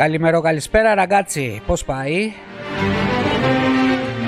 Καλημέρα, 0.00 0.40
καλησπέρα 0.40 0.94
ραγκάτσι. 0.94 1.62
Πώς 1.66 1.84
πάει; 1.84 2.32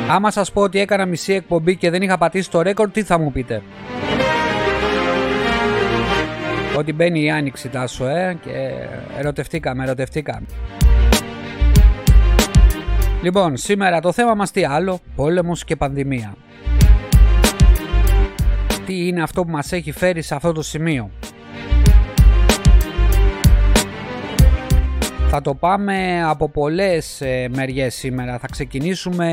Άμα 0.09 0.31
σας 0.31 0.53
πω 0.53 0.61
ότι 0.61 0.79
έκανα 0.79 1.07
μισή 1.07 1.33
εκπομπή 1.33 1.77
και 1.77 1.91
δεν 1.91 2.03
είχα 2.03 2.19
πατήσει 2.19 2.51
το 2.51 2.63
ρέκορ, 2.63 2.91
τι 2.91 3.03
θα 3.03 3.19
μου 3.19 3.33
πείτε; 3.33 3.63
Ότι 6.77 6.93
μπαίνει 6.93 7.23
η 7.23 7.31
άνοιξη 7.31 7.69
τάσο, 7.69 8.07
ε, 8.07 8.39
και 8.43 8.51
ερωτευτήκαμε, 9.19 9.85
ερωτευτήκαμε. 9.85 10.47
Λοιπόν, 13.23 13.57
σήμερα 13.57 14.01
το 14.01 14.13
θέμα 14.13 14.35
μας 14.35 14.51
τι 14.51 14.65
άλλο, 14.65 14.99
πόλεμος 15.17 15.65
και 15.65 15.77
πανδημία. 15.77 16.35
Τι 18.87 19.07
είναι 19.07 19.23
αυτό 19.23 19.45
που 19.45 19.51
μας 19.51 19.73
έχει 19.73 19.93
φέρει 19.93 20.23
σε 20.23 20.35
αυτό 20.35 20.53
το 20.53 20.63
σημείο; 20.63 21.11
Θα 25.35 25.41
το 25.41 25.55
πάμε 25.55 26.25
από 26.25 26.49
πολλές 26.49 27.21
ε, 27.21 27.49
μεριές 27.57 27.95
σήμερα. 27.95 28.39
Θα 28.39 28.47
ξεκινήσουμε 28.51 29.29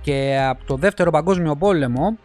και 0.00 0.38
από 0.48 0.64
το 0.64 0.76
δεύτερο 0.76 1.10
παγκόσμιο 1.10 1.56
πόλεμο. 1.56 2.18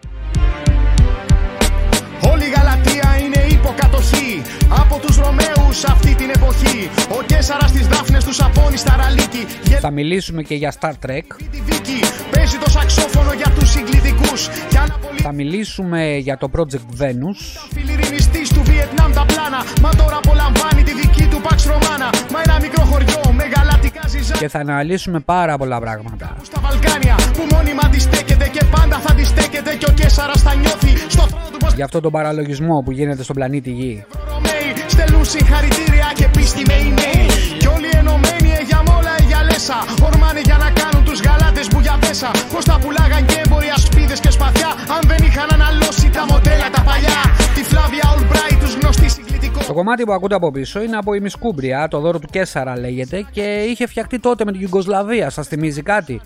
Όλη 2.31 2.43
η 2.43 2.49
Γαλατεία 2.55 3.17
είναι 3.25 3.53
υποκατοχή 3.53 4.41
από 4.69 4.99
τους 5.05 5.17
Ρωμαίους 5.17 5.83
αυτή 5.83 6.15
την 6.15 6.29
εποχή. 6.35 6.89
Ο 7.19 7.23
Κέσαρας 7.25 7.69
στις 7.69 7.87
Δάφνες 7.87 8.23
τους 8.23 8.35
Σαπώνει 8.35 8.77
στα 8.77 8.95
Ραλίκη. 8.97 9.45
Θα 9.79 9.91
μιλήσουμε 9.91 10.41
και 10.41 10.55
για 10.55 10.73
Star 10.79 10.93
Trek. 11.05 11.27
Τη 11.51 11.59
δίκη 11.59 11.99
παίζει 12.31 12.57
το 12.57 12.69
σαξόφωνο 12.69 13.33
για 13.33 13.49
τους 13.59 13.69
συγκλητικούς. 13.69 14.49
Για 14.69 14.85
να 14.87 14.97
πολύ 14.97 15.19
Θα 15.19 15.31
μιλήσουμε 15.31 16.15
για 16.15 16.37
το 16.37 16.49
Project 16.55 17.01
Venus. 17.01 17.39
φιλιρινιστής 17.73 18.49
του 18.49 18.61
Βιετνάμ 18.63 19.11
τα 19.13 19.25
πλάνα. 19.25 19.59
Μα 19.81 19.89
τώρα 19.89 20.17
απολαμβάνει 20.23 20.83
τη 20.83 20.93
δική 21.01 21.25
του 21.31 21.41
Pax 21.45 21.57
Romana. 21.71 22.09
Μα 22.47 22.53
ένα 22.53 22.61
μικρό 22.65 22.83
χωριό 22.91 23.21
με 23.37 23.43
γαλατικά 23.55 24.03
ζυζά. 24.07 24.35
Και 24.41 24.47
θα 24.47 24.59
αναλύσουμε 24.59 25.19
πάρα 25.19 25.57
πολλά 25.57 25.79
πράγματα. 25.79 26.27
Στα 26.43 26.59
Βαλκάνια 26.61 27.15
που 27.35 27.43
μόνιμα 27.53 27.81
αντιστέκεται 27.85 28.47
και 28.55 28.63
πάντα 28.75 28.97
θα 29.03 29.11
αντιστέκεται. 29.11 29.71
Και 29.79 29.85
ο 29.89 29.93
Κέσαρας 29.99 30.41
θα 30.41 30.53
νιώθει 30.55 30.91
στο 31.13 31.23
θρόνο 31.31 31.47
του 31.51 31.57
πως 31.57 31.73
Για 31.73 31.85
αυτό 31.85 31.99
τον 31.99 32.11
παραλογισμό 32.11 32.75
που 32.85 32.91
γίνεται 32.91 33.23
στον 33.23 33.35
πλανήτη 33.35 33.71
Γη. 33.71 34.05
Ρωμαίοι 34.31 34.69
στέλνουν 34.87 35.25
συγχαρητήρια 35.25 36.07
και 36.19 36.27
πίστη 36.35 36.61
με 36.69 36.75
email. 36.87 37.31
Κι 37.59 37.67
όλοι 37.67 37.89
ενωμένοι 37.99 38.49
ε, 38.59 38.61
για 38.69 38.81
μόλα 38.87 39.06
ε, 39.57 39.63
για 39.65 39.75
λέσα. 39.75 40.05
Ορμάνε 40.07 40.41
για 40.49 40.57
να 40.63 40.69
κάνουν 40.79 41.03
τους 41.07 41.19
γαλάτες 41.25 41.67
που 41.67 41.79
για 41.79 41.97
πέσα. 42.03 42.31
Πως 42.53 42.63
τα 42.65 42.75
πουλάγαν 42.81 43.25
και 43.25 43.41
έμποροι 43.45 43.69
ασπίδες 43.77 44.19
και 44.19 44.31
σπαθιά. 44.37 44.71
Αν 44.95 45.01
δεν 45.07 45.21
είχαν 45.27 45.47
αναλώσει 45.57 46.09
τα 46.09 46.25
μοντέλα 46.29 46.67
τα 46.75 46.81
παλιά. 46.87 47.21
Τη 47.55 47.61
Φλάβια 47.63 48.05
Ολμπράι 48.15 48.55
τους 48.61 48.73
γνωστή 48.79 49.09
συγκλητικό. 49.09 49.59
Το 49.67 49.73
κομμάτι 49.73 50.03
που 50.03 50.13
ακούτε 50.13 50.35
από 50.35 50.51
πίσω 50.51 50.81
είναι 50.81 50.97
από 50.97 51.13
η 51.13 51.19
Μισκούμπρια, 51.19 51.87
το 51.87 51.99
δώρο 51.99 52.19
του 52.19 52.27
Κέσσαρα 52.31 52.79
λέγεται 52.79 53.25
και 53.31 53.65
είχε 53.69 53.87
φτιαχτεί 53.87 54.19
τότε 54.19 54.45
με 54.45 54.51
την 54.51 54.61
Ιουγκοσλαβία. 54.61 55.29
Σας 55.29 55.47
θυμίζει 55.47 55.81
κάτι; 55.81 56.21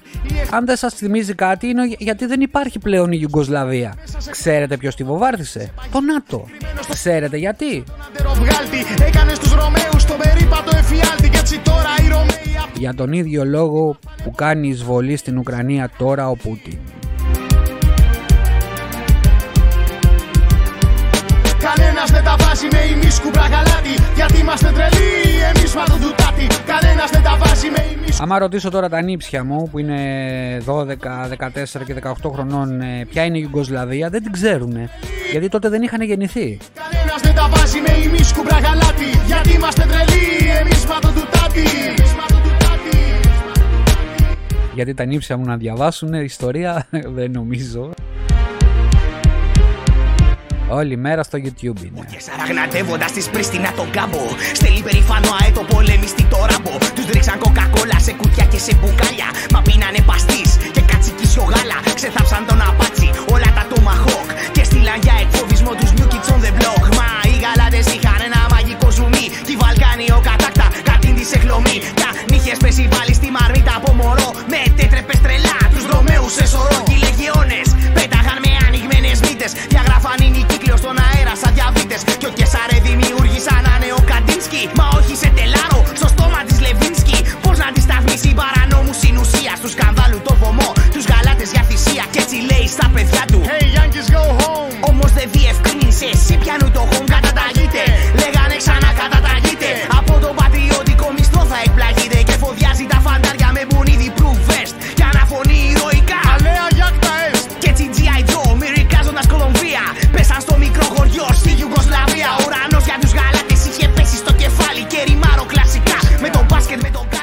Αν 0.51 0.65
δεν 0.65 0.75
σας 0.75 0.93
θυμίζει 0.93 1.33
κάτι, 1.35 1.67
είναι 1.67 1.81
γιατί 1.97 2.25
δεν 2.25 2.41
υπάρχει 2.41 2.79
πλέον 2.79 3.11
η 3.11 3.17
Ιουγκοσλαβία. 3.21 3.93
Ξέρετε 4.29 4.77
ποιος 4.77 4.95
τη 4.95 5.03
βομβάρδισε, 5.03 5.73
Το 5.91 6.01
ΝΑΤΟ. 6.01 6.45
Ξέρετε 6.89 7.37
γιατί; 7.37 7.83
Αντεροβγάλτη 8.07 8.79
έκανες 9.07 9.35
στους 9.35 9.51
Ρωμαίους 9.53 10.05
τον 10.05 10.17
περίπατο 10.17 10.77
εφιάλτη. 10.77 11.29
Και 11.29 11.37
έτσι 11.37 11.59
τώρα 11.59 11.89
οι 12.01 12.07
Ρωμαίοι 12.09 12.57
απ' 12.63 12.77
Για 12.77 12.93
τον 12.93 13.13
ίδιο 13.21 13.45
λόγο 13.45 13.97
που 14.23 14.31
κάνει 14.31 14.67
εισβολή 14.67 15.15
στην 15.15 15.37
Ουκρανία 15.37 15.89
τώρα 15.97 16.29
ο 16.29 16.35
Πούτιν. 16.35 16.77
Κανένας 21.67 22.11
δεν 22.11 22.23
τα 22.23 22.35
βάζει 22.39 22.67
με 22.71 22.81
ημίσκουμπρα 22.93 23.41
γαλάτι 23.41 23.95
Γιατί 24.15 24.37
είμαστε 24.39 24.71
τρελοί 24.75 25.09
εμείς 25.53 25.75
μα 25.75 25.83
το 25.83 25.95
ντουτάτι 26.01 26.47
Κανένας 26.65 27.09
δεν 27.09 27.23
τα 27.23 27.37
βάζει 27.41 27.69
με 27.69 27.81
ημίσκουμπρα 27.93 28.23
Άμα 28.23 28.39
ρωτήσω 28.39 28.69
τώρα 28.69 28.89
τα 28.89 29.01
νύψια 29.01 29.43
μου 29.43 29.69
που 29.71 29.79
είναι 29.79 29.99
12, 30.65 30.85
14 30.85 30.95
και 31.85 31.95
18 32.03 32.31
χρονών 32.33 32.81
ε, 32.81 33.05
ποια 33.09 33.23
είναι 33.25 33.37
η 33.37 33.41
Ιουγκοσλαβία 33.43 34.09
δεν 34.09 34.23
την 34.23 34.31
ξέρουν. 34.31 34.89
Γιατί 35.31 35.49
τότε 35.49 35.69
δεν 35.69 35.81
είχαν 35.81 36.01
γεννηθεί. 36.01 36.57
Κανένας 36.73 37.21
δεν 37.21 37.35
τα 37.35 37.47
βάζει 37.51 37.79
με 37.79 37.93
ημίσκουμπρα 38.05 38.59
γαλάτι 38.59 39.09
Γιατί 39.25 39.51
είμαστε 39.53 39.81
τρελοί 39.81 40.25
εμείς 40.59 40.85
μα 40.85 40.99
το 40.99 41.11
Γιατί 44.73 44.93
τα 44.93 45.05
νύψια 45.05 45.37
μου 45.37 45.45
να 45.45 45.57
διαβάσουν 45.57 46.13
ιστορία 46.13 46.87
δεν 47.17 47.31
νομίζω. 47.31 47.89
Όλη 50.69 50.97
μέρα 50.97 51.23
στο 51.23 51.37
YouTube 51.45 51.81
είναι. 51.85 51.99
Και 52.11 52.19
σαραγνατεύοντα 52.27 53.07
τη 53.15 53.21
Πρίστινα 53.31 53.71
τον 53.79 53.89
κάμπο. 53.97 54.23
Στέλνει 54.59 54.81
περήφανο 54.87 55.29
αέτο 55.39 55.61
πολεμιστή 55.71 56.25
το 56.33 56.39
ράμπο. 56.49 56.73
Τους 56.95 57.07
ρίξαν 57.13 57.37
κοκακόλα 57.43 57.97
σε 58.07 58.13
κουτιά 58.19 58.45
και 58.51 58.59
σε 58.65 58.73
μπουκάλια. 58.77 59.29
Μα 59.53 59.59
πίνανε 59.67 60.01
παστής 60.09 60.49
και 60.75 60.81
κατσικίσιο 60.91 61.43
γάλα. 61.51 61.77
Ξεθάψαν 61.97 62.43
τον 62.49 62.59
απάτσι, 62.69 63.09
όλα 63.33 63.49
τα 63.57 63.63
tomahawk. 63.71 64.27
Και 64.55 64.63
στείλαν 64.69 64.99
για 65.05 65.15
εκφοβισμό 65.23 65.71
τους 65.79 65.91
new 65.97 66.07
kids 66.11 66.29
on 66.33 66.39
the 66.45 66.51
block. 66.59 66.83
Μα 66.97 67.07
οι 67.31 67.35
γαλάτες 67.43 67.85
είχαν 67.93 68.00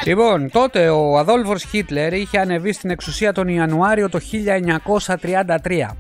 Λοιπόν, 0.08 0.50
τότε 0.50 0.88
ο 0.88 1.18
Αδόλφος 1.18 1.62
Χίτλερ 1.62 2.12
είχε 2.12 2.38
ανεβεί 2.38 2.72
στην 2.72 2.90
εξουσία 2.90 3.32
τον 3.32 3.48
Ιανουάριο 3.48 4.08
το 4.08 4.18
1933. 5.06 5.96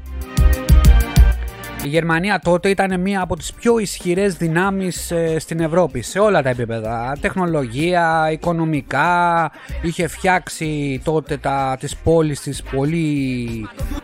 Η 1.84 1.88
Γερμανία 1.88 2.40
τότε 2.44 2.68
ήταν 2.68 3.00
μία 3.00 3.20
από 3.20 3.36
τις 3.36 3.52
πιο 3.52 3.78
ισχυρές 3.78 4.34
δυνάμεις 4.34 5.10
ε, 5.10 5.38
στην 5.38 5.60
Ευρώπη 5.60 6.02
σε 6.02 6.18
όλα 6.18 6.42
τα 6.42 6.48
επίπεδα. 6.48 7.16
Τεχνολογία, 7.20 8.28
οικονομικά, 8.32 9.50
είχε 9.82 10.06
φτιάξει 10.06 11.00
τότε 11.04 11.36
τα, 11.36 11.76
τις 11.80 11.96
πόλεις 11.96 12.40
της 12.40 12.62
πολύ, 12.62 13.48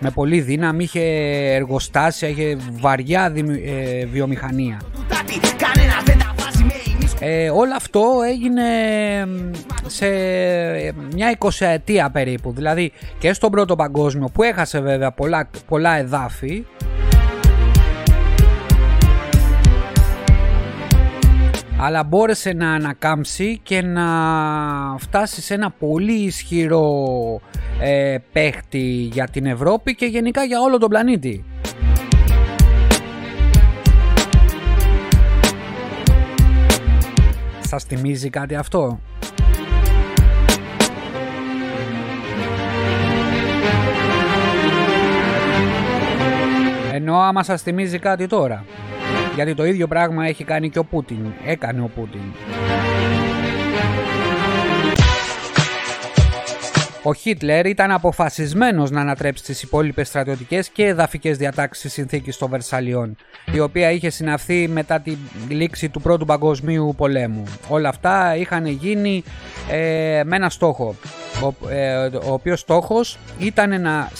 με 0.01 0.11
πολύ 0.11 0.41
δύναμη, 0.41 0.85
είχε 0.85 1.03
εργοστάσια, 1.55 2.29
είχε 2.29 2.57
βαριά 2.81 3.31
δημι- 3.31 3.63
ε, 3.67 4.07
βιομηχανία. 4.07 4.81
του 4.95 5.05
τάτι 5.09 5.41
Κανένα 5.57 6.14
Ε, 7.27 7.51
όλο 7.51 7.73
αυτό 7.77 8.03
έγινε 8.29 8.63
μ, 9.27 9.51
σε 9.87 10.07
ε, 10.07 10.93
μια 11.15 11.31
εικοσαετία 11.31 12.11
περίπου. 12.11 12.53
Δηλαδή 12.53 12.93
και 13.19 13.33
στον 13.33 13.51
Πρώτο 13.51 13.77
Παγκόσμιο 13.77 14.29
που 14.33 14.43
έχασε 14.43 14.81
βέβαια 14.81 15.13
πολλά, 15.13 15.51
πολλά 15.69 15.97
εδάφη. 15.97 16.65
Αλλά 21.81 22.05
μπόρεσε 22.05 22.53
να 22.53 22.73
ανακάμψει 22.73 23.61
και 23.63 23.83
να 23.83 24.05
φτάσει 24.99 25.43
σε 25.43 25.55
ένα 25.55 25.71
πολύ 25.71 26.25
ισχυρό 26.25 27.41
ε, 27.81 28.17
παίχτη 28.33 29.09
για 29.13 29.29
την 29.29 29.47
Ευρώπη 29.47 29.95
και 29.95 30.07
γενικά 30.07 30.45
για 30.45 30.61
όλο 30.61 30.79
τον 30.79 30.89
πλανήτη. 30.89 31.45
Σας 37.75 37.85
θυμίζει 37.85 38.31
κάτι 38.31 38.55
αυτό; 38.55 39.01
Ενώ 46.93 47.19
άμα 47.19 47.43
σας 47.43 47.63
θυμίζει 47.63 47.99
κάτι 47.99 48.27
τώρα. 48.27 48.65
Γιατί 49.35 49.55
το 49.55 49.65
ίδιο 49.65 49.87
πράγμα 49.87 50.27
έχει 50.27 50.45
κάνει 50.45 50.71
και 50.71 50.79
ο 50.79 50.85
Πούτιν. 50.85 51.33
Έκανε 51.45 51.81
ο 51.81 51.91
Πούτιν. 51.95 52.21
Ο 57.07 57.15
Χίτλερ 57.15 57.67
ήταν 57.67 57.91
αποφασισμένος 57.91 58.91
να 58.91 59.01
ανατρέψει 59.01 59.43
τις 59.43 59.63
υπόλοιπες 59.63 60.09
στρατιωτικές 60.09 60.69
και 60.69 60.85
εδαφικές 60.85 61.37
διατάξεις 61.37 61.83
της 61.83 61.93
συνθήκης 61.93 62.37
των 62.37 62.51
Βερσαλιών, 62.51 63.17
η 63.53 63.61
οποία 63.61 63.91
είχε 63.91 64.11
συναυθεί 64.11 64.69
μετά 64.69 65.01
τη 65.01 65.17
λήξη 65.49 65.89
του 65.89 66.01
Πρώτου 66.01 66.25
Παγκοσμίου 66.25 66.95
Πολέμου. 66.97 67.43
Όλα 67.69 67.89
αυτά 67.89 68.37
είχαν 68.37 68.67
γίνει 68.67 69.25
ε, 69.71 70.23
με 70.25 70.37
ένα 70.37 70.51
στόχο, 70.51 70.95
ο, 71.43 71.71
ε, 71.71 72.07
ο 72.07 72.33
οποίος 72.33 72.61
στόχος 72.61 73.19
ήταν 73.39 73.81
να, 73.81 74.11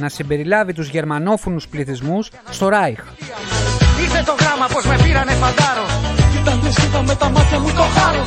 να 0.00 0.08
συμπεριλάβει 0.08 0.72
τους 0.72 0.88
γερμανόφωνους 0.88 1.68
πληθυσμούς 1.68 2.30
στο 2.50 2.68
Ράιχ. 2.68 3.00
Ήρθε 4.02 4.22
το 4.26 4.34
γράμμα 4.40 4.66
πως 4.72 4.84
με 4.84 4.96
πήρανε 5.02 5.32
φαντάρο 5.32 5.86
Κοίτα 6.32 7.02
μες 7.02 7.16
τα 7.16 7.28
μάτια 7.30 7.58
μου 7.58 7.70
το 7.78 7.82
χάρο 7.82 8.22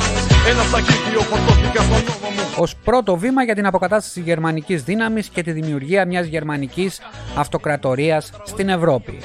Ένα 0.50 0.62
σακίδιο 0.62 1.20
φορτώθηκα 1.20 1.82
στον 1.82 2.02
νόμο 2.08 2.31
μου 2.62 2.68
Ως 2.68 2.76
πρώτο 2.84 3.16
βήμα 3.16 3.42
για 3.42 3.54
την 3.54 3.66
αποκατάσταση 3.66 4.20
γερμανικής 4.20 4.82
δύναμης 4.82 5.28
και 5.28 5.42
τη 5.42 5.52
δημιουργία 5.52 6.06
μιας 6.06 6.26
γερμανικής 6.26 7.00
αυτοκρατορίας 7.36 8.30
στην 8.44 8.68
Ευρώπη. 8.68 9.18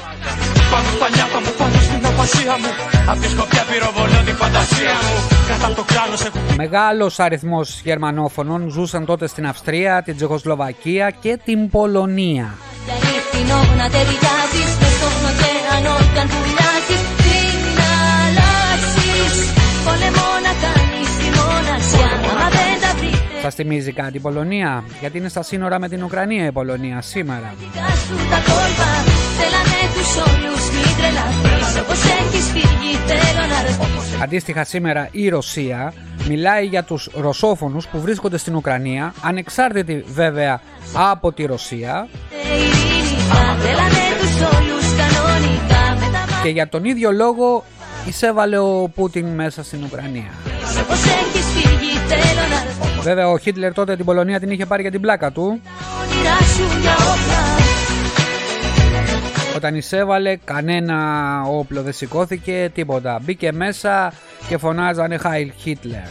Πάνω 0.71 0.87
στα 0.95 1.09
νιάτα 1.15 1.39
μου, 1.39 1.53
πάνω 1.57 1.79
στην 1.81 2.05
απασία 2.05 2.55
μου. 2.57 2.71
Απ' 3.09 3.19
τη 3.21 3.29
σκοπιά 3.29 3.63
πυροβολώ 3.71 4.23
τη 4.25 4.31
φαντασία 4.31 4.93
μου. 5.03 5.37
Κατά 5.47 5.73
το 5.73 5.83
κλάνος 5.83 6.25
έχω... 6.25 6.37
Μεγάλος 6.55 7.19
αριθμός 7.19 7.81
γερμανόφωνων 7.83 8.69
ζούσαν 8.69 9.05
τότε 9.05 9.27
στην 9.27 9.47
Αυστρία, 9.47 10.01
την 10.01 10.15
Τσεχοσλοβακία 10.15 11.09
και 11.09 11.39
την 11.45 11.69
Πολωνία 11.69 12.53
Σας 23.47 23.55
θυμίζει 23.55 23.91
κάτι 23.91 24.17
η 24.17 24.19
Πολωνία, 24.19 24.83
γιατί 24.99 25.17
είναι 25.17 25.29
στα 25.29 25.43
σύνορα 25.43 25.79
με 25.79 25.89
την 25.89 26.03
Ουκρανία 26.03 26.45
η 26.45 26.51
Πολωνία 26.51 27.01
σήμερα. 27.01 27.53
Αντίστοιχα 34.23 34.63
σήμερα 34.63 35.07
η 35.11 35.29
Ρωσία 35.29 35.93
μιλάει 36.27 36.65
για 36.65 36.83
τους 36.83 37.09
ρωσόφωνους 37.13 37.87
που 37.87 38.01
βρίσκονται 38.01 38.37
στην 38.37 38.55
Ουκρανία, 38.55 39.13
ανεξάρτητη 39.21 40.03
βέβαια 40.07 40.61
από 40.93 41.31
τη 41.31 41.45
Ρωσία 41.45 42.07
και 46.43 46.49
για 46.49 46.69
τον 46.69 46.85
ίδιο 46.85 47.11
λόγο 47.11 47.63
εισέβαλε 48.07 48.57
ο 48.57 48.91
Πούτιν 48.95 49.27
μέσα 49.27 49.63
στην 49.63 49.83
Ουκρανία. 49.83 50.31
Βέβαια 53.07 53.29
ο 53.29 53.37
Χίτλερ 53.37 53.73
τότε 53.73 53.95
την 53.95 54.05
Πολωνία 54.05 54.39
την 54.39 54.51
είχε 54.51 54.65
πάρει 54.65 54.81
για 54.81 54.91
την 54.91 55.01
πλάκα 55.01 55.31
του. 55.31 55.61
Όταν 59.55 59.75
εισέβαλε 59.75 60.35
κανένα 60.35 61.41
όπλο 61.43 61.81
δεν 61.81 61.93
σηκώθηκε, 61.93 62.71
τίποτα. 62.73 63.19
Μπήκε 63.23 63.51
μέσα 63.51 64.13
και 64.47 64.57
φωνάζανε 64.57 65.17
Χάιλ 65.17 65.51
Χίτλερ. 65.57 66.01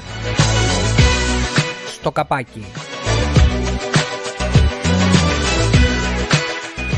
Στο 1.87 2.11
καπάκι. 2.11 2.67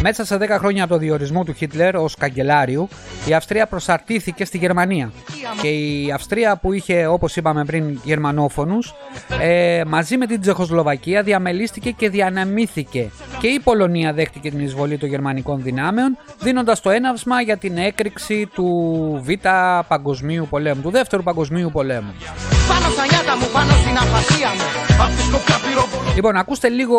Μέσα 0.03 0.25
σε 0.25 0.37
10 0.41 0.47
χρόνια 0.49 0.85
από 0.85 0.93
το 0.93 0.99
διορισμό 0.99 1.45
του 1.45 1.53
Χίτλερ 1.53 1.97
ως 1.97 2.15
καγκελάριου, 2.15 2.89
η 3.27 3.35
Αυστρία 3.35 3.67
προσαρτήθηκε 3.67 4.45
στη 4.45 4.59
Γερμανία. 4.59 5.13
Και 5.63 5.69
η 5.69 6.13
Αυστρία 6.15 6.57
που 6.57 6.73
είχε, 6.73 7.07
όπως 7.07 7.37
είπαμε 7.37 7.65
πριν, 7.65 8.01
γερμανόφωνους, 8.05 8.95
ε, 9.41 9.83
μαζί 9.87 10.17
με 10.17 10.27
την 10.27 10.41
Τσεχοσλοβακία 10.41 11.23
διαμελίστηκε 11.23 11.91
και 11.91 12.09
διαναμήθηκε. 12.09 13.11
Και 13.41 13.47
η 13.47 13.61
Πολωνία 13.61 14.13
δέχτηκε 14.13 14.51
την 14.51 14.61
εισβολή 14.61 14.99
των 14.99 15.09
γερμανικών 15.09 15.63
δυνάμεων, 15.63 16.19
δίνοντας 16.41 16.81
το 16.81 16.91
έναυσμα 16.91 17.41
για 17.41 17.57
την 17.57 17.77
έκρηξη 17.77 18.49
του 18.55 18.69
Β' 19.25 19.49
Παγκοσμίου 19.89 20.47
Πολέμου, 20.51 20.83
του 20.83 20.91
Δεύτερου 20.91 21.23
Παγκοσμίου 21.23 21.71
Πολέμου. 21.73 22.13
Πάνω 22.69 22.91
στα 22.91 23.07
νιάτα 23.11 23.37
μου, 23.37 23.47
πάνω 23.53 23.73
στην 23.73 23.93
μου, 25.93 25.98
Λοιπόν, 26.19 26.37
ακούστε 26.37 26.69
λίγο 26.69 26.99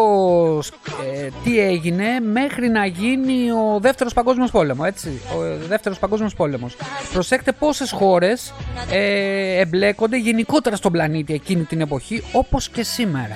ε, 1.14 1.28
τι 1.44 1.60
έγινε 1.60 2.20
μέχρι 2.20 2.70
να 2.70 2.86
γίνει 2.86 3.52
ο 3.52 3.80
δεύτερος 3.80 4.14
παγκόσμιος 4.14 4.52
πόλεμος, 4.52 4.88
έτσι, 4.88 5.22
ο 5.38 5.68
δεύτερος 5.68 6.00
παγκόσμιος 6.00 6.34
πόλεμος. 6.34 6.78
Προσέξτε 7.14 7.52
πόσες 7.52 7.92
χώρες 7.92 8.54
ε, 8.92 9.60
εμπλέκονται 9.60 10.18
γενικότερα 10.18 10.76
στον 10.76 10.92
πλανήτη 10.92 11.34
εκείνη 11.34 11.64
την 11.64 11.82
εποχή, 11.82 12.24
όπως 12.32 12.70
και 12.70 12.84
σήμερα. 12.84 13.36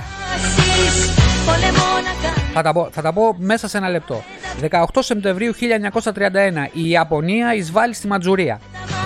Θα 2.53 2.61
τα, 2.61 2.73
πω, 2.73 2.89
θα 2.91 3.01
τα 3.01 3.13
πω 3.13 3.35
μέσα 3.37 3.67
σε 3.67 3.77
ένα 3.77 3.89
λεπτό. 3.89 4.23
18 4.69 4.85
Σεπτεμβρίου 4.99 5.53
1931 6.03 6.09
η 6.73 6.89
Ιαπωνία 6.89 7.53
εισβάλλει 7.55 7.93
στη 7.93 8.07
Ματζουρία. 8.07 8.59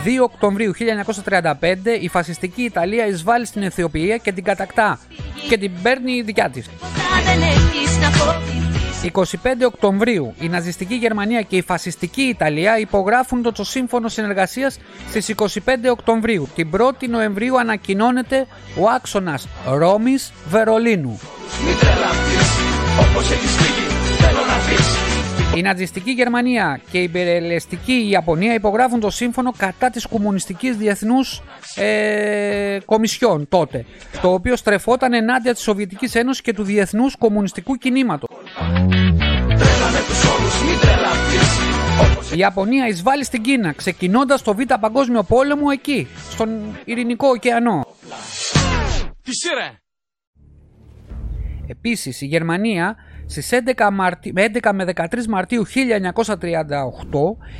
2 0.05 0.09
Οκτωβρίου 0.23 0.71
1935 1.25 1.53
η 2.01 2.07
φασιστική 2.07 2.61
Ιταλία 2.61 3.07
εισβάλλει 3.07 3.45
στην 3.45 3.63
Αιθιοπία 3.63 4.17
και 4.17 4.31
την 4.31 4.43
κατακτά 4.43 4.99
και 5.49 5.57
την 5.57 5.71
παίρνει 5.81 6.11
η 6.11 6.21
δικιά 6.21 6.49
της. 6.49 6.69
25 9.03 9.11
Οκτωβρίου 9.65 10.33
η 10.39 10.47
ναζιστική 10.49 10.95
Γερμανία 10.95 11.41
και 11.41 11.55
η 11.55 11.61
φασιστική 11.61 12.21
Ιταλία 12.21 12.79
υπογράφουν 12.79 13.41
το 13.53 13.63
σύμφωνο 13.63 14.07
συνεργασίας 14.07 14.79
στις 15.09 15.33
25 15.37 15.49
Οκτωβρίου. 15.91 16.47
Την 16.55 16.69
1η 16.77 17.09
Νοεμβρίου 17.09 17.59
ανακοινώνεται 17.59 18.47
ο 18.79 18.89
άξονας 18.89 19.47
Ρώμης 19.65 20.33
Βερολίνου. 20.47 21.19
Η 25.55 25.61
ναζιστική 25.61 26.11
Γερμανία 26.11 26.79
και 26.91 26.99
η 26.99 27.03
υπερελεστική 27.03 28.07
Ιαπωνία 28.09 28.53
υπογράφουν 28.53 28.99
το 28.99 29.09
σύμφωνο 29.09 29.53
κατά 29.57 29.89
της 29.89 30.05
κομμουνιστικής 30.05 30.75
διεθνούς 30.75 31.41
ε, 31.75 32.77
κομισιόν 32.85 33.47
τότε, 33.49 33.85
το 34.21 34.33
οποίο 34.33 34.55
στρεφόταν 34.55 35.13
ενάντια 35.13 35.53
της 35.53 35.61
Σοβιετικής 35.61 36.15
Ένωσης 36.15 36.41
και 36.41 36.53
του 36.53 36.63
διεθνούς 36.63 37.15
κομμουνιστικού 37.15 37.75
κινήματος. 37.75 38.29
Η 42.33 42.37
Ιαπωνία 42.37 42.87
εισβάλλει 42.87 43.23
στην 43.23 43.41
Κίνα, 43.41 43.71
ξεκινώντας 43.71 44.41
το 44.41 44.55
Β' 44.55 44.73
Παγκόσμιο 44.79 45.23
Πόλεμο 45.23 45.67
εκεί, 45.71 46.07
στον 46.29 46.49
Ειρηνικό 46.85 47.27
ωκεανό. 47.27 47.85
Τι 49.23 49.31
Επίσης 51.67 52.21
η 52.21 52.25
Γερμανία 52.25 52.95
στις 53.27 53.49
11, 53.51 53.91
11 54.33 54.71
με 54.73 54.85
13 54.95 55.25
Μαρτίου 55.29 55.65
1938 55.67 55.71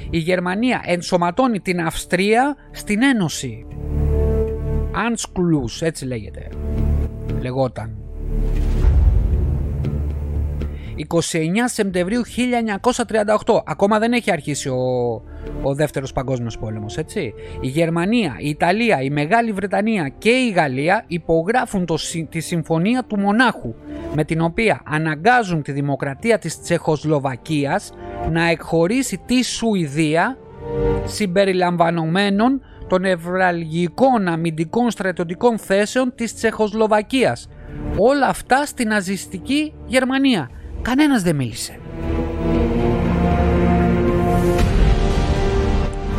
η 0.10 0.18
Γερμανία 0.18 0.82
ενσωματώνει 0.86 1.60
την 1.60 1.82
Αυστρία 1.82 2.56
στην 2.72 3.04
Ένωση. 3.04 3.66
Anschluss, 4.92 5.86
έτσι 5.86 6.06
λέγεται. 6.06 6.50
Λεγόταν. 7.42 7.98
29 10.98 11.24
Σεπτεμβρίου 11.66 12.22
1938. 13.46 13.62
Ακόμα 13.66 14.00
δεν 14.00 14.14
έχει 14.14 14.32
αρχίσει 14.32 14.70
ο, 14.70 15.22
ο 15.62 15.74
δεύτερος 15.76 16.14
παγκόσμιος 16.14 16.58
πόλεμος, 16.58 16.98
έτσι. 16.98 17.34
Η 17.60 17.68
Γερμανία, 17.68 18.36
η 18.38 18.50
Ιταλία, 18.50 19.02
η 19.02 19.10
Μεγάλη 19.10 19.52
Βρετανία 19.52 20.12
και 20.18 20.30
η 20.30 20.50
Γαλλία 20.50 21.04
υπογράφουν 21.08 21.86
το, 21.86 21.98
τη 22.30 22.40
Συμφωνία 22.40 23.04
του 23.08 23.20
Μονάχου 23.20 23.76
με 24.16 24.24
την 24.24 24.42
οποία 24.42 24.82
αναγκάζουν 24.86 25.62
τη 25.62 25.72
δημοκρατία 25.72 26.38
της 26.38 26.62
Τσεχοσλοβακίας 26.62 27.94
να 28.32 28.50
εκχωρήσει 28.50 29.22
τη 29.26 29.44
Σουηδία 29.44 30.38
συμπεριλαμβανομένων 31.06 32.62
των 32.88 33.06
ευραλγικών 33.06 34.28
αμυντικών 34.28 34.92
στρατιωτικών 34.92 35.58
θέσεων 35.58 36.14
της 36.16 36.36
Τσεχοσλοβακίας. 36.36 37.50
Όλα 37.98 38.28
αυτά 38.28 38.66
στην 38.66 38.88
ναζιστική 38.88 39.74
Γερμανία. 39.86 40.50
Κανένας 40.82 41.22
δεν 41.24 41.36
μίλησε. 41.36 41.80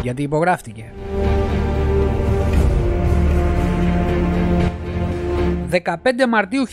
Γιατί 0.08 0.22
υπογράφτηκε. 0.22 0.92
15 5.70 5.76
Μαρτίου 6.28 6.66
1939, 6.66 6.70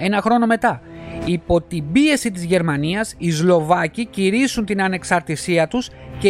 ένα 0.00 0.20
χρόνο 0.20 0.46
μετά. 0.46 0.80
Υπό 1.24 1.60
την 1.60 1.92
πίεση 1.92 2.30
της 2.30 2.44
Γερμανίας, 2.44 3.14
οι 3.18 3.30
Σλοβάκοι 3.30 4.06
κηρύσουν 4.06 4.64
την 4.64 4.82
ανεξαρτησία 4.82 5.68
τους 5.68 5.90
και, 6.18 6.28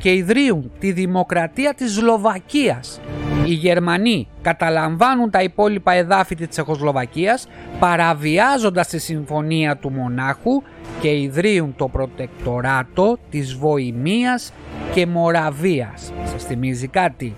και 0.00 0.12
ιδρύουν 0.12 0.70
τη 0.78 0.92
δημοκρατία 0.92 1.74
της 1.74 1.92
Σλοβακίας. 1.92 3.00
Οι 3.44 3.52
Γερμανοί 3.52 4.28
καταλαμβάνουν 4.42 5.30
τα 5.30 5.42
υπόλοιπα 5.42 5.92
εδάφη 5.92 6.34
της 6.34 6.48
Τσεχοσλοβακίας 6.48 7.48
παραβιάζοντας 7.78 8.88
τη 8.88 8.98
συμφωνία 8.98 9.76
του 9.76 9.90
Μονάχου 9.90 10.62
και 11.00 11.16
ιδρύουν 11.16 11.74
το 11.76 11.88
προτεκτοράτο 11.88 13.18
της 13.30 13.54
Βοημίας 13.54 14.52
και 14.94 15.06
Μοραβίας. 15.06 16.12
Σας 16.24 16.44
θυμίζει 16.44 16.88
κάτι; 16.88 17.34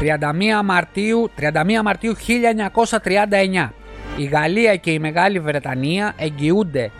31 0.00 0.64
Μαρτίου, 0.64 1.30
31 1.36 1.82
Μαρτίου 1.84 2.14
1939 2.16 3.72
η 4.16 4.24
Γαλλία 4.24 4.76
και 4.76 4.90
η 4.90 4.98
Μεγάλη 4.98 5.40
Βρετανία 5.40 6.14
εγγυούνται 6.18 6.90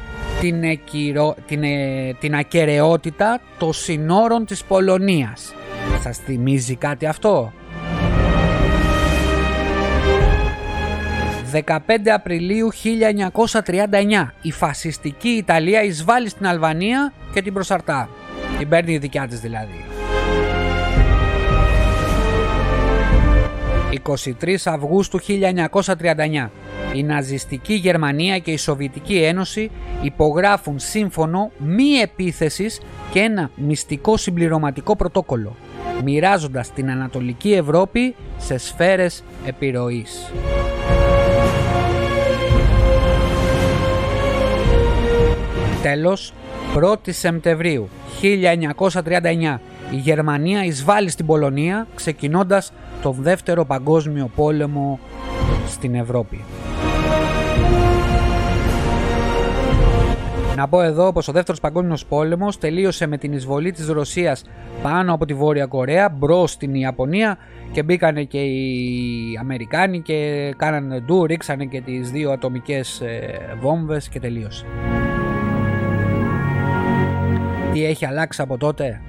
την, 0.41 0.65
εκυρο... 0.65 1.35
την, 1.47 1.63
ε... 1.63 2.15
την 2.21 2.35
ακαιρεότητα 2.35 3.41
των 3.59 3.73
συνόρων 3.73 4.45
της 4.45 4.65
Πολωνίας. 4.65 5.55
Σας 6.03 6.19
θυμίζει 6.19 6.77
κάτι 6.77 7.07
αυτό; 7.07 7.53
15 11.53 11.79
Απριλίου 12.15 12.69
1939 12.73 14.29
η 14.43 14.53
φασιστική 14.53 15.29
Ιταλία 15.29 15.83
εισβάλλει 15.83 16.29
στην 16.29 16.47
Αλβανία 16.47 17.13
και 17.33 17.43
την 17.43 17.53
προσαρτά. 17.53 18.09
Την 18.59 18.69
παίρνει 18.69 18.93
η 18.93 18.99
δικιά 18.99 19.27
της 19.27 19.41
δηλαδή. 19.41 19.85
23 24.43 24.57
Αυγούστου 24.65 25.21
1939 25.21 26.49
η 26.95 27.03
ναζιστική 27.03 27.75
Γερμανία 27.75 28.39
και 28.39 28.51
η 28.51 28.57
Σοβιετική 28.57 29.17
Ένωση 29.17 29.71
υπογράφουν 30.03 30.79
σύμφωνο 30.79 31.51
μη 31.59 31.89
επίθεσης 32.03 32.81
και 33.13 33.21
ένα 33.21 33.51
μυστικό 33.55 34.17
συμπληρωματικό 34.17 34.97
πρωτόκολλο, 34.97 35.57
μοιράζοντας 36.05 36.73
την 36.73 36.91
Ανατολική 36.91 37.53
Ευρώπη 37.53 38.15
σε 38.39 38.59
σφαίρες 38.59 39.25
επιρροής. 39.47 40.33
Τέλος, 45.83 46.33
1η 46.75 47.13
Σεπτεμβρίου 47.13 47.89
1939 48.21 49.61
η 49.91 49.97
Γερμανία 49.97 50.65
εισβάλλει 50.65 51.11
στην 51.11 51.27
Πολωνία 51.27 51.87
ξεκινώντας 51.95 52.73
τον 53.03 53.17
δεύτερο 53.21 53.65
παγκόσμιο 53.65 54.31
πόλεμο 54.37 54.99
στην 55.69 55.95
Ευρώπη. 55.95 56.45
Να 60.59 60.69
πω 60.69 60.83
εδώ 60.83 61.13
πως 61.13 61.29
ο 61.29 61.33
δεύτερος 61.33 61.61
παγκόσμιος 61.61 62.07
πόλεμος 62.07 62.59
τελείωσε 62.59 63.07
με 63.07 63.19
την 63.19 63.33
εισβολή 63.33 63.73
της 63.73 63.89
Ρωσίας 63.89 64.45
πάνω 64.83 65.15
από 65.15 65.25
τη 65.25 65.35
Βόρεια 65.35 65.67
Κορέα 65.67 66.09
μπρος 66.09 66.51
στην 66.51 66.75
Ιαπωνία 66.75 67.39
και 67.73 67.83
μπήκανε 67.83 68.25
και 68.25 68.39
οι 68.39 69.39
Αμερικάνοι 69.41 70.01
και 70.01 70.51
κάνανε 70.57 71.01
ντου, 71.01 71.27
ρίξανε 71.27 71.65
και 71.65 71.81
τις 71.81 72.11
δύο 72.11 72.31
ατομικές 72.31 73.01
ε, 73.01 73.57
βόμβες 73.61 74.09
και 74.09 74.21
τελείωσε. 74.21 74.67
Τι 77.73 77.85
έχει 77.85 78.07
αλλάξει 78.07 78.43
από 78.43 78.57
τότε; 78.57 79.01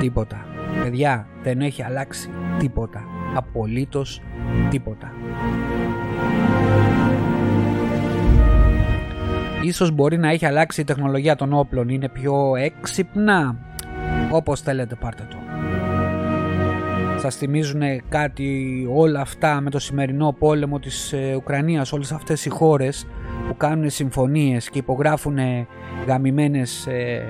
Τίποτα. 0.00 0.46
Παιδιά, 0.82 1.26
δεν 1.42 1.60
έχει 1.60 1.82
αλλάξει 1.82 2.30
τίποτα. 2.58 3.04
Απολύτως 3.34 4.22
τίποτα. 4.70 5.12
Ίσως 9.64 9.90
μπορεί 9.90 10.18
να 10.18 10.30
έχει 10.30 10.46
αλλάξει 10.46 10.80
η 10.80 10.84
τεχνολογία 10.84 11.36
των 11.36 11.52
όπλων, 11.52 11.88
είναι 11.88 12.08
πιο 12.08 12.56
έξυπνα. 12.56 13.56
Όπως 14.30 14.60
θέλετε 14.60 14.94
πάρτε 14.94 15.26
το. 15.30 15.36
Σας 17.18 17.36
θυμίζουν 17.36 17.82
κάτι 18.08 18.88
όλα 18.94 19.20
αυτά 19.20 19.60
με 19.60 19.70
το 19.70 19.78
σημερινό 19.78 20.36
πόλεμο 20.38 20.78
της 20.78 21.12
ε, 21.12 21.34
Ουκρανίας, 21.36 21.92
όλες 21.92 22.12
αυτές 22.12 22.44
οι 22.44 22.48
χώρες 22.48 23.06
που 23.48 23.56
κάνουν 23.56 23.90
συμφωνίες 23.90 24.70
και 24.70 24.78
υπογράφουν 24.78 25.38
γαμημένες, 26.06 26.86
ε, 26.86 27.22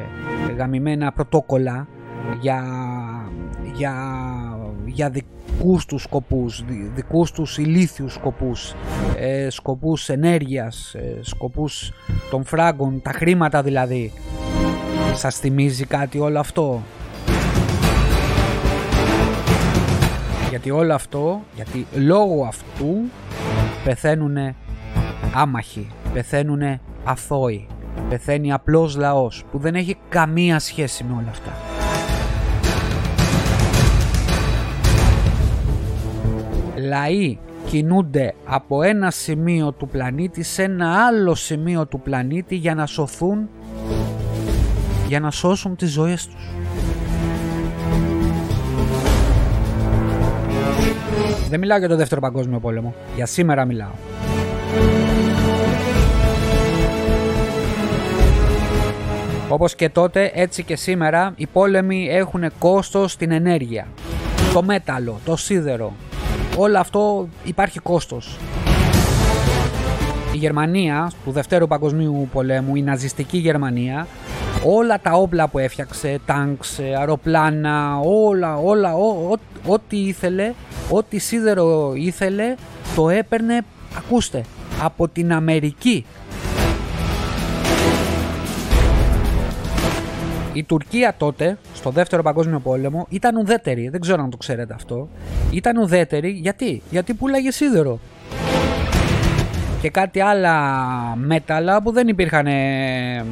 γαμημένα 0.57 1.13
πρωτόκολλα 1.13 1.89
για, 2.41 2.65
για, 3.75 3.95
για 4.95 5.11
δικούς 5.11 5.87
τους 5.87 6.03
σκοπούς, 6.03 6.65
δικούς 6.95 7.31
τους 7.31 7.59
ηλίθιους 7.59 8.13
σκοπούς, 8.13 8.75
ε, 9.17 9.51
σκοπούς 9.51 10.09
ενέργειας, 10.09 10.95
ε, 10.95 11.19
σκοπούς 11.21 11.93
των 12.31 12.45
φράγκων, 12.45 13.03
τα 13.03 13.11
χρήματα 13.13 13.63
δηλαδή. 13.63 14.13
Σας 15.15 15.37
θυμίζει 15.39 15.85
κάτι 15.85 16.19
όλο 16.19 16.39
αυτό; 16.39 16.83
Γιατί 20.51 20.71
όλο 20.71 20.95
αυτό, 20.95 21.41
γιατί 21.55 21.87
λόγω 21.95 22.45
αυτού 22.45 22.97
πεθαίνουν 23.85 24.37
άμαχοι, 25.35 25.89
πεθαίνουν 26.13 26.81
αθώοι, 27.05 27.67
πεθαίνει 28.09 28.53
απλός 28.53 28.97
λαός 28.97 29.45
που 29.51 29.59
δεν 29.59 29.75
έχει 29.75 29.97
καμία 30.09 30.59
σχέση 30.59 31.05
με 31.05 31.13
όλα 31.13 31.31
αυτά. 31.31 31.74
Λαοί 36.85 37.39
κινούνται 37.67 38.35
από 38.45 38.83
ένα 38.83 39.11
σημείο 39.11 39.73
του 39.73 39.89
πλανήτη 39.89 40.43
σε 40.43 40.63
ένα 40.63 41.07
άλλο 41.07 41.35
σημείο 41.35 41.87
του 41.87 42.01
πλανήτη 42.01 42.55
για 42.55 42.75
να 42.75 42.87
σωθούν 42.87 43.49
για 45.09 45.21
να 45.21 45.31
σώσουν 45.31 45.77
τις 45.77 45.91
ζωές 45.91 46.27
τους. 46.27 46.49
Δεν 51.49 51.61
μιλάω 51.61 51.79
για 51.79 51.89
το 51.89 51.97
δεύτερο 51.97 52.21
παγκόσμιο 52.21 52.59
πόλεμο. 52.59 52.95
Για 53.15 53.27
σήμερα 53.27 53.65
μιλάω. 53.65 53.93
Όπως 59.49 59.75
και 59.75 59.89
τότε 59.89 60.31
έτσι 60.35 60.63
και 60.63 60.77
σήμερα 60.77 61.33
οι 61.37 61.47
πόλεμοι 61.47 62.09
έχουν 62.11 62.45
κόστος 62.59 63.13
στην 63.13 63.31
ενέργεια. 63.31 63.87
Το 64.53 64.63
μέταλλο, 64.63 65.19
το 65.25 65.37
σίδερο, 65.37 65.93
όλο 66.57 66.79
αυτό 66.79 67.29
υπάρχει 67.45 67.79
κόστος. 67.79 68.39
Η 70.33 70.37
Γερμανία 70.37 71.11
του 71.25 71.31
Δευτέρου 71.31 71.67
Παγκοσμίου 71.67 72.29
Πολέμου, 72.33 72.77
η 72.77 72.83
ναζιστική 72.83 73.39
Γερμανία, 73.39 74.07
όλα 74.65 75.01
τα 75.01 75.13
όπλα 75.13 75.49
που 75.49 75.59
έφτιαξε, 75.59 76.21
τάγκς, 76.27 76.79
αεροπλάνα, 76.79 77.99
όλα, 77.99 78.57
όλα, 78.57 78.95
ό,τι 79.67 79.97
ήθελε, 79.97 80.53
ό,τι 80.91 81.19
σίδερο 81.19 81.93
ήθελε, 81.95 82.55
το 82.97 83.09
έπαιρνε, 83.09 83.65
ακούστε, 83.97 84.45
από 84.83 85.09
την 85.09 85.33
Αμερική. 85.33 86.05
Η 90.55 90.63
Τουρκία 90.63 91.15
τότε, 91.17 91.59
στο 91.75 91.91
δεύτερο 91.91 92.23
παγκόσμιο 92.23 92.61
πόλεμο, 92.61 93.07
ήταν 93.09 93.37
ουδέτερη. 93.37 93.89
Δεν 93.89 94.01
ξέρω 94.01 94.23
αν 94.23 94.31
το 94.31 94.37
ξέρετε 94.37 94.75
αυτό. 94.75 95.09
Ήταν 95.51 95.77
ουδέτερη 95.77 96.31
γιατί, 96.31 96.83
γιατί 96.91 97.15
πουλάγε 97.15 97.51
σίδερο. 97.51 97.99
Και 99.81 99.91
κάτι 99.91 100.21
άλλα 100.21 100.57
μέταλλα 101.17 101.83
που 101.83 101.93
δεν 101.93 102.09
υπήρχαν 102.09 102.47
ε, 102.47 103.25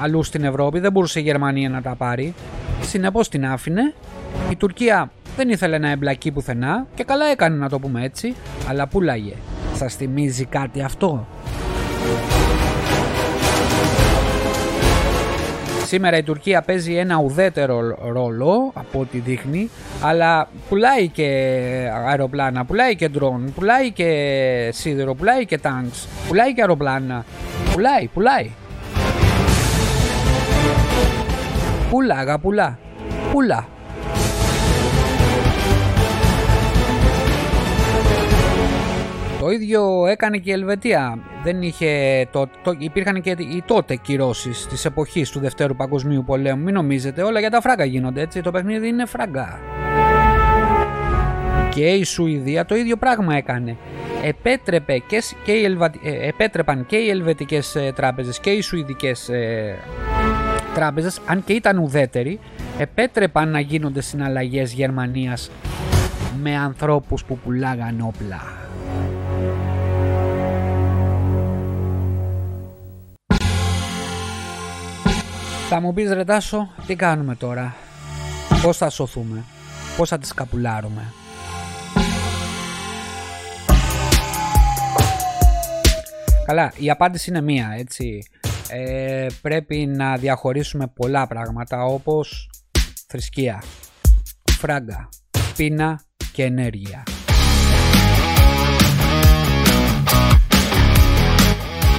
αλλού 0.00 0.22
στην 0.22 0.44
Ευρώπη, 0.44 0.78
δεν 0.78 0.92
μπορούσε 0.92 1.20
η 1.20 1.22
Γερμανία 1.22 1.68
να 1.68 1.82
τα 1.82 1.94
πάρει. 1.94 2.34
Συνεπώς 2.80 3.28
την 3.28 3.46
άφηνε. 3.46 3.92
Η 4.50 4.56
Τουρκία 4.56 5.10
δεν 5.36 5.48
ήθελε 5.48 5.78
να 5.78 5.90
εμπλακεί 5.90 6.30
πουθενά 6.30 6.86
και 6.94 7.04
καλά 7.04 7.26
έκανε 7.26 7.56
να 7.56 7.68
το 7.68 7.78
πούμε 7.78 8.04
έτσι, 8.04 8.34
αλλά 8.68 8.86
πουλάγε. 8.88 9.34
Σας 9.74 9.94
θυμίζει 9.94 10.44
κάτι 10.44 10.82
αυτό; 10.82 11.26
Σήμερα 15.92 16.16
η 16.16 16.22
Τουρκία 16.22 16.62
παίζει 16.62 16.94
ένα 16.94 17.16
ουδέτερο 17.16 17.80
ρόλο 18.12 18.70
από 18.74 19.00
ό,τι 19.00 19.18
δείχνει, 19.18 19.70
αλλά 20.02 20.48
πουλάει 20.68 21.08
και 21.08 21.24
αεροπλάνα, 22.06 22.64
πουλάει 22.64 22.96
και 22.96 23.08
ντρόν, 23.08 23.52
πουλάει 23.54 23.90
και 23.92 24.70
σίδερο, 24.72 25.14
πουλάει 25.14 25.46
και 25.46 25.58
τάγκς, 25.58 26.08
πουλάει 26.28 26.54
και 26.54 26.60
αεροπλάνα. 26.60 27.24
Πουλάει, 27.72 28.06
πουλάει. 28.06 28.50
Πουλά, 31.90 32.16
αγαπουλά. 32.16 32.78
Πουλά. 33.32 33.66
Το 39.42 39.50
ίδιο 39.50 40.06
έκανε 40.06 40.38
και 40.38 40.50
η 40.50 40.52
Ελβετία. 40.52 41.18
Δεν 41.42 41.62
είχε 41.62 42.26
το, 42.32 42.48
το, 42.62 42.74
υπήρχαν 42.78 43.20
και 43.20 43.30
οι 43.30 43.62
τότε 43.66 43.96
κυρώσεις 43.96 44.66
της 44.66 44.84
εποχής 44.84 45.30
του 45.30 45.40
Δευτέρου 45.40 45.76
Παγκοσμίου 45.76 46.24
Πολέμου. 46.24 46.62
Μην 46.62 46.74
νομίζετε, 46.74 47.22
όλα 47.22 47.40
για 47.40 47.50
τα 47.50 47.60
φράγκα 47.60 47.84
γίνονται 47.84 48.20
έτσι. 48.20 48.40
Το 48.40 48.50
παιχνίδι 48.50 48.88
είναι 48.88 49.06
φράγκα. 49.06 49.60
Και 51.70 51.86
η 51.86 52.04
Σουηδία 52.04 52.64
το 52.64 52.74
ίδιο 52.74 52.96
πράγμα 52.96 53.34
έκανε. 53.34 53.76
Επέτρεπε 54.22 54.98
και, 54.98 55.22
και 55.44 55.52
οι 55.52 55.78
ε, 56.02 56.28
επέτρεπαν 56.28 56.86
και 56.86 56.96
οι 56.96 57.08
ελβετικές 57.08 57.74
ε, 57.74 57.92
τράπεζες 57.94 58.40
και 58.40 58.50
οι 58.50 58.60
σουηδικές 58.60 59.28
ε, 59.28 59.76
τράπεζες, 60.74 61.20
αν 61.26 61.44
και 61.44 61.52
ήταν 61.52 61.78
ουδέτεροι, 61.78 62.38
επέτρεπαν 62.78 63.48
να 63.48 63.60
γίνονται 63.60 64.00
συναλλαγές 64.00 64.72
Γερμανίας 64.72 65.50
με 66.42 66.56
ανθρώπους 66.56 67.24
που 67.24 67.38
πουλάγαν 67.38 68.00
όπλα. 68.00 68.40
Θα 75.74 75.80
μου 75.80 75.92
πεις 75.92 76.10
ρε 76.10 76.24
τι 76.86 76.96
κάνουμε 76.96 77.34
τώρα, 77.34 77.74
πώς 78.62 78.76
θα 78.76 78.90
σωθούμε, 78.90 79.44
πώς 79.96 80.08
θα 80.08 80.18
τις 80.18 80.34
καπουλάρουμε; 80.34 81.12
Καλά, 86.46 86.72
η 86.76 86.90
απάντηση 86.90 87.30
είναι 87.30 87.40
μία, 87.40 87.74
έτσι. 87.78 88.22
Ε, 88.68 89.26
πρέπει 89.42 89.86
να 89.86 90.16
διαχωρίσουμε 90.16 90.86
πολλά 90.86 91.26
πράγματα 91.26 91.84
όπως 91.84 92.50
θρησκεία, 93.06 93.62
φράγκα, 94.50 95.08
πείνα 95.56 96.02
και 96.32 96.44
ενέργεια. 96.44 97.02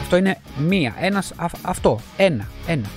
Αυτό 0.02 0.18
είναι 0.18 0.38
μία, 0.58 0.96
ένας, 1.00 1.34
αυτό, 1.62 2.00
ένα, 2.18 2.48
ένα. 2.68 2.88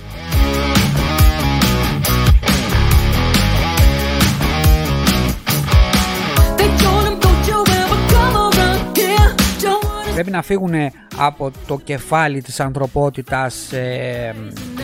Πρέπει 10.17 10.31
να 10.31 10.41
φύγουν 10.41 10.73
από 11.17 11.51
το 11.67 11.79
κεφάλι 11.83 12.41
της 12.41 12.59
ανθρωπότητας 12.59 13.71
ε, 13.71 14.35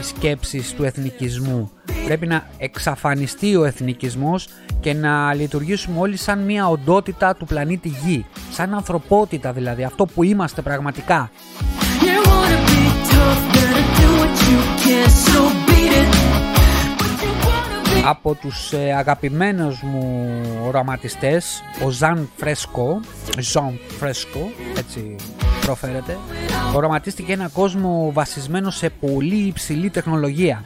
σκέψεις 0.01 0.73
του 0.73 0.83
εθνικισμού. 0.83 1.71
Πρέπει 2.05 2.27
να 2.27 2.47
εξαφανιστεί 2.57 3.55
ο 3.55 3.63
εθνικισμός 3.63 4.47
και 4.79 4.93
να 4.93 5.33
λειτουργήσουμε 5.33 5.99
όλοι 5.99 6.17
σαν 6.17 6.39
μια 6.39 6.67
οντότητα 6.67 7.35
του 7.35 7.45
πλανήτη 7.45 7.87
Γη. 7.87 8.25
Σαν 8.51 8.73
ανθρωπότητα 8.73 9.51
δηλαδή, 9.51 9.83
αυτό 9.83 10.05
που 10.05 10.23
είμαστε 10.23 10.61
πραγματικά 10.61 11.31
από 18.03 18.35
τους 18.35 18.73
ε, 18.73 18.93
αγαπημένους 18.93 19.81
μου 19.81 20.27
οραματιστές 20.65 21.63
ο 21.85 21.89
Ζαν 21.89 22.29
Φρέσκο 22.35 22.99
Ζαν 23.39 23.79
Φρέσκο 23.99 24.51
έτσι 24.77 25.15
προφέρεται 25.61 26.17
οραματίστηκε 26.75 27.33
ένα 27.33 27.49
κόσμο 27.53 28.11
βασισμένο 28.13 28.69
σε 28.69 28.89
πολύ 28.89 29.35
υψηλή 29.35 29.89
τεχνολογία. 29.89 30.63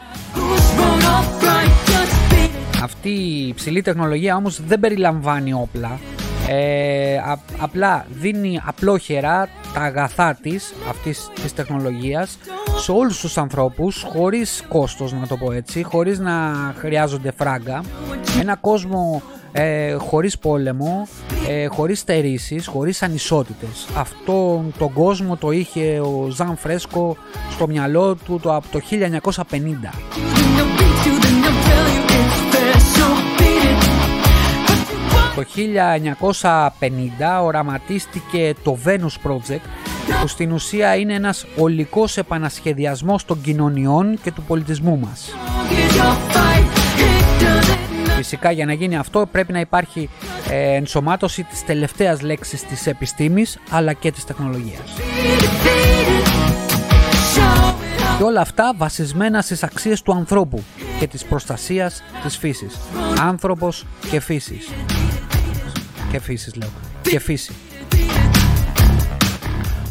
Αυτή 2.84 3.10
η 3.10 3.48
υψηλή 3.48 3.82
τεχνολογία 3.82 4.36
όμως 4.36 4.62
δεν 4.66 4.80
περιλαμβάνει 4.80 5.54
όπλα 5.54 6.00
ε, 6.50 7.18
απλά 7.60 8.06
δίνει 8.10 8.60
απλόχερα 8.66 9.50
τα 9.78 9.84
αγαθά 9.84 10.38
της 10.42 10.74
αυτής 10.90 11.30
της 11.34 11.54
τεχνολογίας 11.54 12.38
σε 12.78 12.92
όλους 12.92 13.20
τους 13.20 13.38
ανθρώπους 13.38 14.06
χωρίς 14.10 14.64
κόστος 14.68 15.14
να 15.14 15.28
το 15.28 15.38
πω 15.38 15.52
έτσι 15.52 15.84
χωρίς 15.84 16.20
να 16.20 16.54
χρειάζονται 16.78 17.32
φράγκα. 17.32 17.84
Ένα 18.40 18.56
κόσμο 18.56 19.22
ε, 19.52 19.94
χωρίς 19.94 20.38
πόλεμο 20.38 21.08
ε, 21.48 21.66
χωρίς 21.66 22.00
στερήσεις, 22.00 22.68
χωρίς 22.68 23.04
ανισότητες. 23.04 23.88
Αυτόν 23.98 24.74
τον 24.78 24.94
κόσμο 24.94 25.38
το 25.38 25.52
είχε 25.52 26.00
ο 26.00 26.28
Ζαν 26.30 26.58
Φρέσκο 26.58 27.18
στο 27.52 27.68
μυαλό 27.68 28.16
του 28.16 28.40
το, 28.42 28.56
από 28.56 28.68
το 28.72 28.80
1950 29.32 30.47
το 35.38 35.44
1950 36.42 37.44
οραματίστηκε 37.44 38.54
το 38.64 38.78
Venus 38.86 39.30
Project 39.30 39.62
που 40.22 40.28
στην 40.28 40.52
ουσία 40.52 40.96
είναι 40.96 41.14
ένας 41.14 41.46
ολικός 41.58 42.18
επανασχεδιασμός 42.18 43.26
των 43.26 43.42
κοινωνιών 43.42 44.20
και 44.24 44.32
του 44.32 44.44
πολιτισμού 44.44 44.98
μας. 44.98 45.36
Φυσικά 48.16 48.52
για 48.52 48.66
να 48.66 48.74
γίνει 48.74 48.98
αυτό 48.98 49.28
πρέπει 49.32 49.52
να 49.52 49.60
υπάρχει 49.60 50.10
ε, 50.50 50.76
ενσωμάτωση 50.76 51.44
της 51.44 51.66
τελευταίας 51.66 52.22
λέξης 52.22 52.64
της 52.64 52.88
επιστήμης 52.88 53.60
αλλά 53.70 53.94
και 53.94 54.12
της 54.12 54.26
τεχνολογίας. 54.26 54.94
Και 58.18 58.24
όλα 58.24 58.42
αυτά 58.42 58.74
βασισμένα 58.78 59.42
στις 59.42 59.64
αξίες 59.64 60.02
του 60.02 60.14
ανθρώπου 60.14 60.64
και 61.00 61.08
της 61.08 61.26
προστασίας 61.26 62.04
της 62.24 62.38
φύσης. 62.38 62.78
Άνθρωπος 63.20 63.86
και 64.10 64.20
φύσης. 64.20 64.70
Και 66.12 66.20
φύσης 66.20 66.56
λέω. 66.56 66.70
Και 67.02 67.20
φύση. 67.20 67.54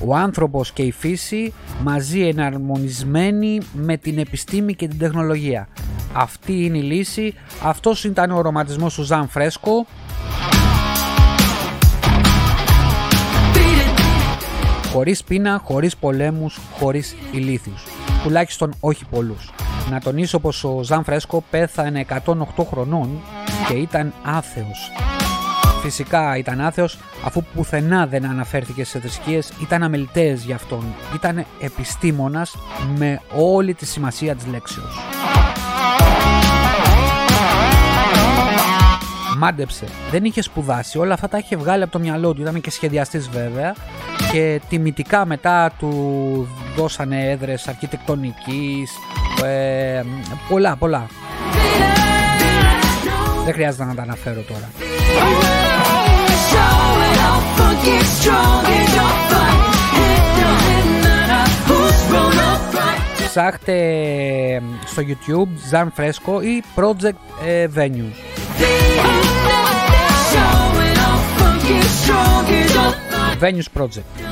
Ο 0.07 0.17
άνθρωπος 0.17 0.73
και 0.73 0.83
η 0.83 0.91
φύση 0.91 1.53
μαζί 1.83 2.21
εναρμονισμένοι 2.21 3.61
με 3.73 3.97
την 3.97 4.19
επιστήμη 4.19 4.75
και 4.75 4.89
την 4.89 4.99
τεχνολογία. 4.99 5.69
Αυτή 6.13 6.65
είναι 6.65 6.79
η 6.79 6.83
λύση. 6.83 7.35
Αυτός 7.63 8.05
ήταν 8.05 8.31
ο 8.31 8.41
ρομαντισμός 8.41 8.95
του 8.95 9.03
Ζαν 9.03 9.29
Φρέσκο. 9.29 9.87
Χωρίς 14.93 15.25
πείνα, 15.25 15.61
χωρίς 15.65 15.97
πολέμους, 15.97 16.61
χωρίς 16.79 17.17
ηλίθιους. 17.33 17.85
Τουλάχιστον 18.23 18.75
όχι 18.81 19.05
πολλούς. 19.05 19.51
Να 19.91 20.01
τονίσω 20.01 20.39
πως 20.39 20.65
ο 20.65 20.81
Ζαν 20.83 21.05
Φρέσκο 21.05 21.45
πέθανε 21.51 22.01
108 22.01 22.65
χρονών 22.65 23.21
και 23.69 23.75
ήταν 23.75 24.13
άθεος 24.23 24.91
Φυσικά 25.83 26.37
ήταν 26.37 26.61
άθεος 26.61 26.99
αφού 27.25 27.45
πουθενά 27.55 28.07
δεν 28.07 28.25
αναφέρθηκε 28.25 28.85
σε 28.85 29.01
θρησκείες, 29.01 29.53
ήταν 29.63 29.83
αμεληταίες 29.83 30.45
για 30.45 30.55
αυτόν. 30.55 30.85
Ήταν 31.15 31.45
επιστήμονας 31.61 32.57
με 32.97 33.21
όλη 33.37 33.75
τη 33.75 33.87
σημασία 33.87 34.35
της 34.35 34.47
λέξεως. 34.47 34.99
Μάντεψε, 39.39 39.87
δεν 40.11 40.25
είχε 40.25 40.43
σπουδάσει, 40.43 40.99
όλα 40.99 41.15
αυτά 41.15 41.29
τα 41.29 41.39
είχε 41.39 41.57
βγάλει 41.57 41.83
από 41.83 41.93
το 41.93 41.99
μυαλό 41.99 42.35
του, 42.35 42.41
ήταν 42.41 42.61
και 42.61 42.71
σχεδιαστής 42.71 43.29
βέβαια 43.29 43.75
και 44.33 44.61
τιμητικά 44.69 45.27
μετά 45.27 45.73
του 45.79 46.49
δώσανε 46.77 47.31
έδρες 47.31 47.69
αρχιτεκτονικής, 47.69 48.91
ε, 49.45 50.03
πολλά 50.49 50.77
πολλά. 50.77 51.07
Δεν 53.45 53.55
χρειάζεται 53.55 53.85
να 53.85 53.95
τα 53.95 54.03
αναφέρω 54.03 54.41
τώρα. 54.41 54.96
Ψάχτε 63.27 64.63
στο 64.87 65.03
YouTube 65.03 65.73
Zan 65.73 65.87
Fresco 65.97 66.43
ή 66.43 66.63
Project 66.77 67.47
ε, 67.47 67.67
Venues. 67.75 68.17
Venues 73.41 73.81
Project. 73.81 74.27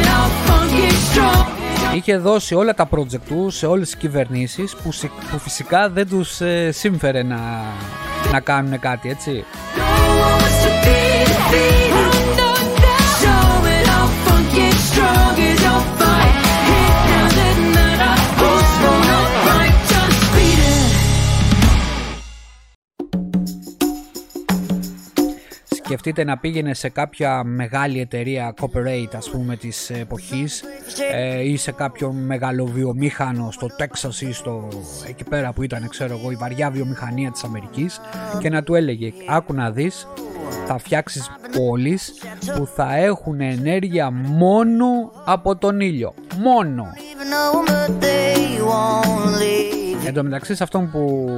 Είχε 1.95 2.17
δώσει 2.17 2.55
όλα 2.55 2.73
τα 2.73 2.89
project 2.89 3.19
του 3.27 3.49
σε 3.49 3.65
όλες 3.65 3.89
τις 3.89 3.97
κυβερνήσεις 3.97 4.75
που, 4.75 4.89
που 5.31 5.39
φυσικά 5.39 5.89
δεν 5.89 6.09
τους 6.09 6.41
ε, 6.41 6.71
σύμφερε 6.71 7.23
να, 7.23 7.39
να 8.31 8.39
κάνουν 8.39 8.79
κάτι 8.79 9.09
έτσι. 9.09 9.45
Σκεφτείτε 25.85 26.23
να 26.23 26.37
πήγαινε 26.37 26.73
σε 26.73 26.89
κάποια 26.89 27.43
μεγάλη 27.43 27.99
εταιρεία 27.99 28.53
corporate 28.61 29.15
ας 29.15 29.29
πούμε 29.29 29.55
της 29.55 29.89
εποχής 29.89 30.63
ε, 31.11 31.41
ή 31.41 31.57
σε 31.57 31.71
κάποιο 31.71 32.11
μεγάλο 32.11 32.65
βιομήχανο 32.65 33.51
στο 33.51 33.67
Τέξας 33.77 34.21
ή 34.21 34.33
στο 34.33 34.67
εκεί 35.07 35.23
πέρα 35.23 35.53
που 35.53 35.63
ήταν 35.63 35.87
ξέρω 35.89 36.17
εγώ 36.19 36.31
η 36.31 36.35
βαριά 36.35 36.71
βιομηχανία 36.71 37.31
της 37.31 37.43
Αμερικής 37.43 38.01
και 38.39 38.49
να 38.49 38.63
του 38.63 38.75
έλεγε 38.75 39.13
άκου 39.27 39.53
να 39.53 39.71
δεις 39.71 40.07
θα 40.67 40.77
φτιάξεις 40.77 41.31
πόλεις 41.57 42.13
που 42.55 42.67
θα 42.75 42.95
έχουν 42.95 43.41
ενέργεια 43.41 44.11
μόνο 44.11 44.85
από 45.25 45.55
τον 45.55 45.79
ήλιο. 45.79 46.13
Μόνο. 46.37 46.85
Εν 50.05 50.13
τω 50.13 50.23
μεταξύ 50.23 50.55
σε 50.55 50.63
αυτόν 50.63 50.91
που, 50.91 51.29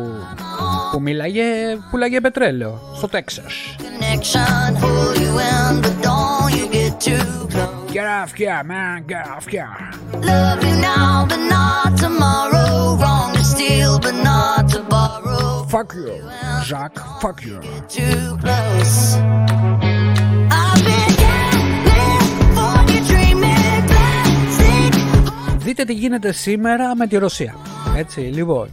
που 0.92 1.02
μίλαγε, 1.02 1.44
πουλάγε 1.92 2.22
πετρέλαιο 2.22 2.80
στο 2.96 3.08
Τέξας. 3.08 3.76
Get 7.96 8.08
off 8.08 8.34
here, 8.34 8.64
man, 8.64 9.06
get 9.08 9.26
off 9.28 9.48
here. 9.48 9.76
Love 10.30 10.62
you 10.68 10.76
now, 10.82 11.26
but 11.30 11.42
not 11.56 11.98
tomorrow. 11.98 12.98
Wrong 13.02 13.34
to 13.36 13.44
steal, 13.54 14.00
but 14.06 14.16
not 14.30 14.68
to 14.74 14.80
borrow. 14.94 15.64
Fuck 15.74 15.94
you, 15.94 16.14
Jacques, 16.68 17.00
fuck 17.22 17.40
you. 17.46 17.60
Too 17.88 18.38
close. 18.44 19.18
Δείτε 25.58 25.84
τι 25.86 25.94
γίνεται 25.94 26.32
σήμερα 26.32 26.96
με 26.96 27.08
τη 27.08 27.18
Ρωσία. 27.18 27.56
Έτσι, 27.98 28.20
λοιπόν. 28.20 28.70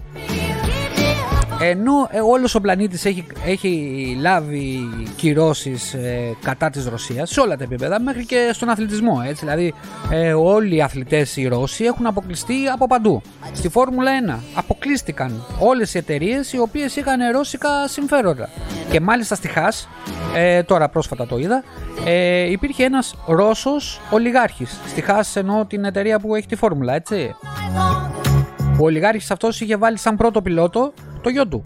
Ενώ 1.64 2.08
ε, 2.10 2.20
όλος 2.20 2.54
ο 2.54 2.60
πλανήτης 2.60 3.04
έχει, 3.04 3.26
έχει 3.46 4.16
λάβει 4.20 4.88
κυρώσεις 5.16 5.94
ε, 5.94 6.36
κατά 6.42 6.70
της 6.70 6.86
Ρωσίας 6.86 7.30
σε 7.30 7.40
όλα 7.40 7.56
τα 7.56 7.64
επίπεδα 7.64 8.00
μέχρι 8.00 8.26
και 8.26 8.50
στον 8.52 8.68
αθλητισμό 8.68 9.22
έτσι, 9.26 9.44
δηλαδή 9.44 9.74
ε, 10.10 10.32
όλοι 10.32 10.74
οι 10.74 10.82
αθλητές 10.82 11.36
οι 11.36 11.46
Ρώσοι 11.46 11.84
έχουν 11.84 12.06
αποκλειστεί 12.06 12.68
από 12.72 12.86
παντού. 12.86 13.22
Στη 13.52 13.68
Φόρμουλα 13.68 14.10
1 14.36 14.38
αποκλείστηκαν 14.54 15.44
όλες 15.58 15.94
οι 15.94 15.98
εταιρείες 15.98 16.52
οι 16.52 16.58
οποίες 16.58 16.96
είχαν 16.96 17.20
ρώσικα 17.32 17.88
συμφέροντα. 17.88 18.48
Και 18.90 19.00
μάλιστα 19.00 19.34
στη 19.34 19.48
Χάς 19.48 19.88
ε, 20.34 20.62
τώρα 20.62 20.88
πρόσφατα 20.88 21.26
το 21.26 21.38
είδα 21.38 21.62
ε, 22.04 22.50
υπήρχε 22.50 22.84
ένας 22.84 23.14
Ρώσος 23.26 24.00
ολιγάρχης. 24.10 24.80
Στη 24.86 25.00
Χάς 25.00 25.36
εννοώ 25.36 25.66
την 25.66 25.84
εταιρεία 25.84 26.18
που 26.18 26.34
έχει 26.34 26.46
τη 26.46 26.56
Φόρμουλα 26.56 26.94
έτσι. 26.94 27.34
Ο 28.78 28.84
ολιγάρχης 28.84 29.30
αυτός 29.30 29.60
είχε 29.60 29.76
βάλει 29.76 29.98
σαν 29.98 30.16
πρώτο 30.16 30.42
πιλότο 30.42 30.92
το 31.22 31.28
γιο 31.28 31.46
του. 31.46 31.62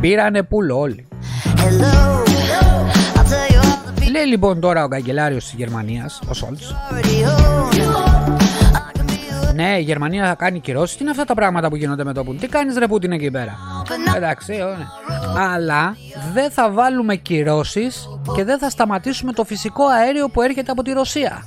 Πήρανε 0.00 0.42
πουλο 0.42 0.78
όλοι. 0.78 1.08
Λέει 4.10 4.26
λοιπόν 4.26 4.60
τώρα 4.60 4.84
ο 4.84 4.88
καγκελάριος 4.88 5.44
της 5.44 5.52
Γερμανίας, 5.52 6.20
ο 6.28 6.34
Σόλτς. 6.34 6.74
Ναι, 9.54 9.78
η 9.78 9.82
Γερμανία 9.82 10.26
θα 10.26 10.34
κάνει 10.34 10.60
κυρώσεις. 10.60 10.96
Τι 10.96 11.02
είναι 11.02 11.10
αυτά 11.10 11.24
τα 11.24 11.34
πράγματα 11.34 11.68
που 11.68 11.76
γίνονται 11.76 12.04
με 12.04 12.12
το 12.12 12.24
Πούτιν; 12.24 12.40
Τι 12.40 12.46
κάνεις 12.46 12.76
ρε 12.76 12.86
Πούτιν 12.86 13.12
εκεί 13.12 13.30
πέρα; 13.30 13.54
Εντάξει, 14.16 14.52
ναι. 14.52 14.86
Αλλά 15.52 15.96
δεν 16.32 16.50
θα 16.50 16.70
βάλουμε 16.70 17.16
κυρώσεις 17.16 18.08
και 18.34 18.44
δεν 18.44 18.58
θα 18.58 18.70
σταματήσουμε 18.70 19.32
το 19.32 19.44
φυσικό 19.44 19.84
αέριο 19.86 20.28
που 20.28 20.42
έρχεται 20.42 20.70
από 20.70 20.82
τη 20.82 20.92
Ρωσία. 20.92 21.42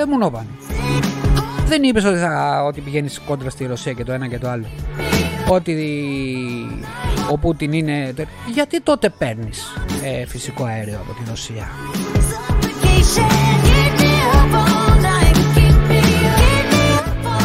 Ρε 0.00 0.06
μου 0.06 0.46
Δεν 1.66 1.82
είπες 1.82 2.04
ότι, 2.04 2.18
θα, 2.18 2.62
ότι 2.64 2.80
πηγαίνεις 2.80 3.20
κόντρα 3.26 3.50
στη 3.50 3.66
Ρωσία 3.66 3.92
και 3.92 4.04
το 4.04 4.12
ένα 4.12 4.28
και 4.28 4.38
το 4.38 4.48
άλλο. 4.48 4.66
Ότι 5.48 5.76
ο 7.30 7.38
Πούτιν 7.38 7.72
είναι... 7.72 8.14
Γιατί 8.54 8.80
τότε 8.80 9.08
παίρνεις 9.08 9.74
ε, 10.04 10.26
φυσικό 10.26 10.64
αέριο 10.64 10.98
από 11.04 11.12
τη 11.12 11.28
Ρωσία; 11.28 11.68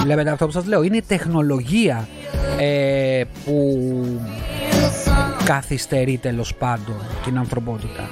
Βλέπετε 0.04 0.30
αυτό 0.30 0.46
που 0.46 0.52
σας 0.52 0.66
λέω. 0.66 0.84
Είναι 0.84 0.98
η 0.98 1.04
τεχνολογία 1.08 2.08
ε, 2.60 3.24
που 3.46 3.80
καθυστερεί 5.44 6.18
τέλος 6.18 6.56
πάντων 6.56 6.96
την 7.26 7.38
ανθρωπότητα. 7.38 8.10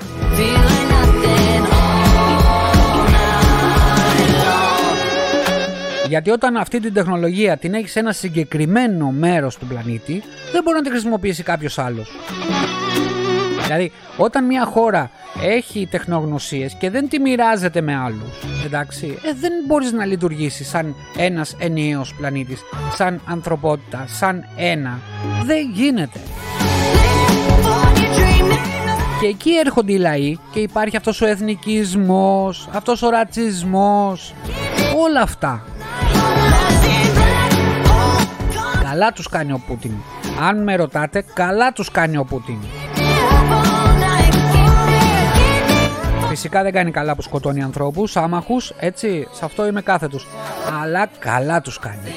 Γιατί 6.14 6.30
όταν 6.30 6.58
αυτή 6.58 6.80
την 6.80 6.94
τεχνολογία 6.94 7.58
την 7.58 7.74
έχεις 7.74 7.92
σε 7.92 8.00
ένα 8.00 8.12
συγκεκριμένο 8.12 9.12
μέρος 9.12 9.58
του 9.58 9.66
πλανήτη, 9.66 10.24
δεν 10.52 10.64
μπορεί 10.64 10.76
να 10.76 10.82
την 10.82 10.92
χρησιμοποιήσει 10.92 11.44
κάποιος 11.44 11.78
άλλος. 11.80 12.12
Δηλαδή, 13.64 13.92
όταν 14.18 14.46
μια 14.46 14.66
χώρα 14.66 15.12
έχει 15.44 15.88
τεχνογνωσίες 15.92 16.74
και 16.80 16.90
δεν 16.90 17.10
τη 17.10 17.20
μοιράζεται 17.20 17.82
με 17.82 17.96
άλλους, 17.96 18.40
εντάξει, 18.66 19.18
ε, 19.24 19.34
δεν 19.40 19.52
μπορείς 19.68 19.92
να 19.92 20.06
λειτουργήσεις 20.06 20.70
σαν 20.70 20.96
ένας 21.18 21.56
ενιαίος 21.60 22.14
πλανήτης, 22.16 22.62
σαν 22.96 23.22
ανθρωπότητα, 23.26 24.06
σαν 24.08 24.46
ένα. 24.58 25.00
Δεν 25.44 25.70
γίνεται. 25.74 26.20
Και 29.22 29.28
εκεί 29.28 29.52
έρχονται 29.66 29.94
οι 29.94 29.98
λαοί 29.98 30.38
και 30.52 30.60
υπάρχει 30.60 30.98
αυτός 30.98 31.22
ο 31.22 31.26
εθνικισμός, 31.26 32.70
αυτός 32.72 33.02
ο 33.02 33.10
ρατσισμός, 33.10 34.34
όλα 34.96 35.22
αυτά. 35.22 35.66
Καλά 38.94 39.12
τους 39.12 39.30
κάνει 39.30 39.52
ο 39.52 39.62
Πούτιν. 39.68 39.92
Αν 40.48 40.64
με 40.64 40.76
ρωτάτε, 40.76 41.24
καλά 41.34 41.72
τους 41.72 41.92
κάνει 41.92 42.18
ο 42.18 42.24
Πούτιν. 42.24 42.58
Φυσικά 46.30 46.64
δεν 46.64 46.72
κάνει 46.72 46.92
καλά 46.92 47.16
που 47.16 47.22
σκοτώνει 47.22 47.64
ανθρώπους, 47.64 48.18
άμαχους, 48.18 48.74
έτσι, 48.80 49.28
σε 49.32 49.46
αυτό 49.46 49.68
είμαι 49.68 49.82
κάθετος. 49.82 50.28
Αλλά 50.82 51.10
καλά 51.20 51.62
τους 51.62 51.80
κάνει 51.80 52.12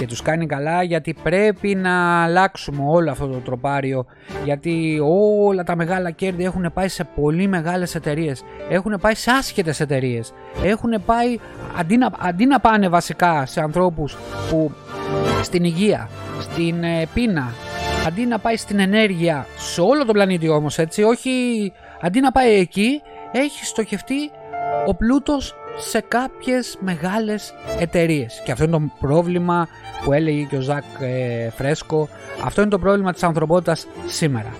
και 0.00 0.06
τους 0.06 0.22
κάνει 0.22 0.46
καλά 0.46 0.82
γιατί 0.82 1.16
πρέπει 1.22 1.74
να 1.74 2.22
αλλάξουμε 2.22 2.82
όλο 2.86 3.10
αυτό 3.10 3.26
το 3.26 3.38
τροπάριο 3.38 4.06
γιατί 4.44 5.00
όλα 5.38 5.62
τα 5.62 5.76
μεγάλα 5.76 6.10
κέρδη 6.10 6.44
έχουν 6.44 6.70
πάει 6.74 6.88
σε 6.88 7.04
πολύ 7.04 7.46
μεγάλες 7.46 7.94
εταιρείες. 7.94 8.42
έχουν 8.70 8.98
πάει 9.00 9.14
σε 9.14 9.30
άσχετες 9.30 9.80
εταιρείες. 9.80 10.32
έχουν 10.64 11.02
πάει 11.06 11.38
αντί 11.78 11.96
να, 11.96 12.10
αντί 12.18 12.46
να 12.46 12.60
πάνε 12.60 12.88
βασικά 12.88 13.46
σε 13.46 13.60
ανθρώπους 13.60 14.16
που 14.50 14.72
στην 15.42 15.64
υγεία, 15.64 16.08
στην 16.40 16.84
ε, 16.84 17.06
πείνα 17.14 17.52
αντί 18.06 18.26
να 18.26 18.38
πάει 18.38 18.56
στην 18.56 18.78
ενέργεια 18.78 19.46
σε 19.56 19.80
όλο 19.80 20.04
τον 20.04 20.14
πλανήτη 20.14 20.48
όμως 20.48 20.78
έτσι 20.78 21.02
όχι 21.02 21.72
αντί 22.00 22.20
να 22.20 22.32
πάει 22.32 22.52
εκεί 22.54 23.02
έχει 23.32 23.64
στοχευτεί 23.64 24.30
ο 24.86 24.94
πλούτος 24.94 25.54
σε 25.78 26.04
κάποιες 26.08 26.76
μεγάλες 26.80 27.54
εταιρείες. 27.78 28.42
Και 28.44 28.52
αυτό 28.52 28.64
είναι 28.64 28.72
το 28.72 28.90
πρόβλημα 29.00 29.68
που 30.04 30.12
έλεγε 30.12 30.42
και 30.42 30.56
ο 30.56 30.60
Ζακ 30.60 30.84
ε, 31.00 31.50
Φρέσκο. 31.50 32.08
Αυτό 32.44 32.60
είναι 32.60 32.70
το 32.70 32.78
πρόβλημα 32.78 33.12
της 33.12 33.22
ανθρωπότητας 33.22 33.86
σήμερα. 34.06 34.54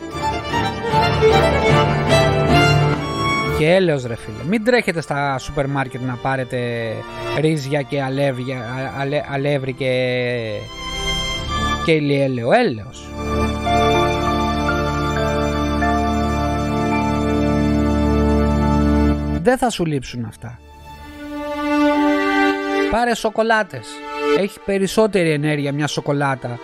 Και 3.58 3.74
έλεος 3.74 4.06
ρε 4.06 4.16
φίλε, 4.16 4.44
μην 4.48 4.64
τρέχετε 4.64 5.00
στα 5.00 5.38
σούπερ 5.38 5.66
μάρκετ 5.66 6.00
να 6.00 6.14
πάρετε 6.14 6.58
ρύζια 7.40 7.82
και 7.82 8.02
αλεύρια, 8.02 8.58
αλε, 8.98 9.22
αλεύρι 9.30 9.72
και, 9.72 9.92
και 11.84 11.92
ηλιέλαιο. 11.92 12.52
Έλεος. 12.52 13.08
Δεν 19.42 19.58
θα 19.58 19.70
σου 19.70 19.86
λείψουν 19.86 20.24
αυτά. 20.24 20.58
Πάρε 22.90 23.14
σοκολάτες. 23.14 23.86
Έχει 24.38 24.58
περισσότερη 24.64 25.30
ενέργεια 25.30 25.72
μια 25.72 25.86
σοκολάτα 25.86 26.58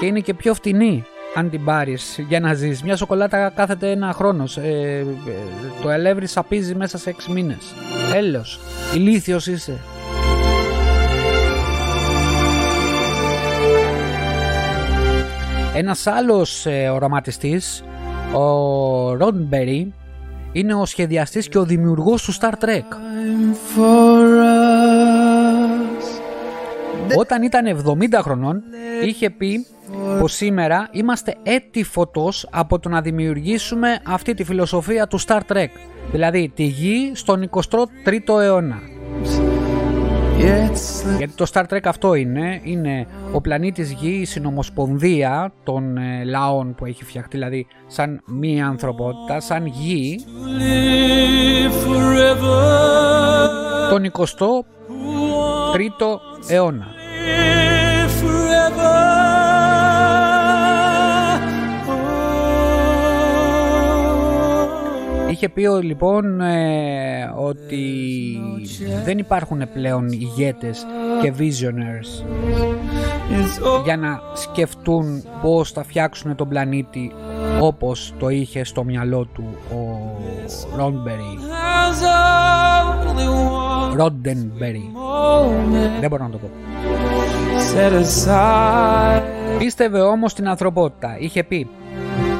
και 0.00 0.06
είναι 0.06 0.20
και 0.20 0.34
πιο 0.34 0.54
φτηνή 0.54 1.04
αν 1.34 1.50
την 1.50 1.64
πάρεις 1.64 2.18
για 2.28 2.40
να 2.40 2.54
ζεις. 2.54 2.82
Μια 2.82 2.96
σοκολάτα 2.96 3.52
κάθεται 3.54 3.90
ένα 3.90 4.12
χρόνος. 4.12 4.56
Ε, 4.56 5.06
το 5.82 5.90
ελεύρι 5.90 6.26
σαπίζει 6.26 6.74
μέσα 6.74 6.98
σε 6.98 7.10
6 7.10 7.32
μήνες. 7.32 7.74
Έλεος. 8.14 8.60
Ηλίθιος 8.94 9.46
είσαι. 9.46 9.80
Ένας 15.74 16.06
άλλος 16.06 16.66
ε, 16.66 16.88
οραματιστής, 16.88 17.84
ο 18.32 19.14
Ρόντμπερι, 19.14 19.94
είναι 20.52 20.74
ο 20.74 20.84
σχεδιαστής 20.84 21.48
και 21.48 21.58
ο 21.58 21.64
δημιουργός 21.64 22.22
του 22.22 22.34
Star 22.34 22.64
Trek. 22.64 22.84
Όταν 27.16 27.42
ήταν 27.42 27.82
70 28.12 28.18
χρονών 28.22 28.62
είχε 29.04 29.30
πει 29.30 29.66
πως 30.20 30.32
σήμερα 30.32 30.88
είμαστε 30.92 31.36
έτη 31.42 31.84
φωτός 31.84 32.48
από 32.50 32.78
το 32.78 32.88
να 32.88 33.00
δημιουργήσουμε 33.00 33.98
αυτή 34.06 34.34
τη 34.34 34.44
φιλοσοφία 34.44 35.06
του 35.06 35.20
Star 35.20 35.40
Trek. 35.48 35.66
Δηλαδή 36.12 36.52
τη 36.54 36.62
γη 36.62 37.12
στον 37.14 37.50
23ο 37.50 38.40
αιώνα. 38.40 38.78
Γιατί 41.18 41.32
το 41.34 41.46
Star 41.52 41.62
Trek 41.62 41.80
αυτό 41.84 42.14
είναι, 42.14 42.60
είναι 42.62 43.06
ο 43.32 43.40
πλανήτης 43.40 43.92
Γη, 43.92 44.18
η 44.20 44.24
συνομοσπονδία 44.24 45.52
των 45.64 45.96
ε, 45.96 46.24
λαών 46.24 46.74
που 46.74 46.84
έχει 46.84 47.04
φτιαχτεί, 47.04 47.36
δηλαδή 47.36 47.66
σαν 47.86 48.22
μία 48.26 48.66
ανθρωπότητα, 48.66 49.40
σαν 49.40 49.66
Γη, 49.66 50.24
τον 53.90 54.12
23ο 54.12 56.18
αιώνα. 56.48 56.95
Είχε 65.36 65.48
πει 65.48 65.68
λοιπόν 65.82 66.40
ε, 66.40 67.32
ότι 67.36 67.84
δεν 69.04 69.18
υπάρχουν 69.18 69.62
πλέον 69.72 70.08
ηγέτες 70.08 70.86
και 71.22 71.32
visionaries 71.38 72.24
για 73.84 73.96
να 73.96 74.20
σκεφτούν 74.34 75.22
πώς 75.42 75.72
θα 75.72 75.84
φτιάξουν 75.84 76.34
τον 76.36 76.48
πλανήτη 76.48 77.12
όπως 77.60 78.14
το 78.18 78.28
είχε 78.28 78.64
στο 78.64 78.84
μυαλό 78.84 79.24
του 79.24 79.44
ο 79.72 80.76
Ρόντμπερι 80.76 81.38
Ρόντενμπερι 83.96 84.90
δεν 86.00 86.10
μπορώ 86.10 86.22
να 86.22 86.30
το 86.30 86.38
πω 86.38 86.50
Πίστευε 89.58 90.00
όμως 90.00 90.34
την 90.34 90.48
ανθρωπότητα 90.48 91.16
είχε 91.18 91.44
πει 91.44 91.68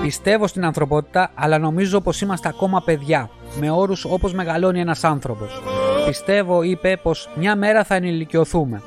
Πιστεύω 0.06 0.46
στην 0.46 0.64
ανθρωπότητα, 0.64 1.30
αλλά 1.34 1.58
νομίζω 1.58 2.00
πως 2.00 2.20
είμαστε 2.20 2.48
ακόμα 2.48 2.82
παιδιά, 2.84 3.30
με 3.60 3.70
όρους 3.70 4.04
όπως 4.04 4.32
μεγαλώνει 4.34 4.80
ένας 4.80 5.04
άνθρωπος. 5.04 5.62
Πιστεύω, 6.06 6.62
είπε, 6.62 6.96
πως 7.02 7.28
μια 7.34 7.56
μέρα 7.56 7.84
θα 7.84 7.94
ενηλικιωθούμε. 7.94 8.82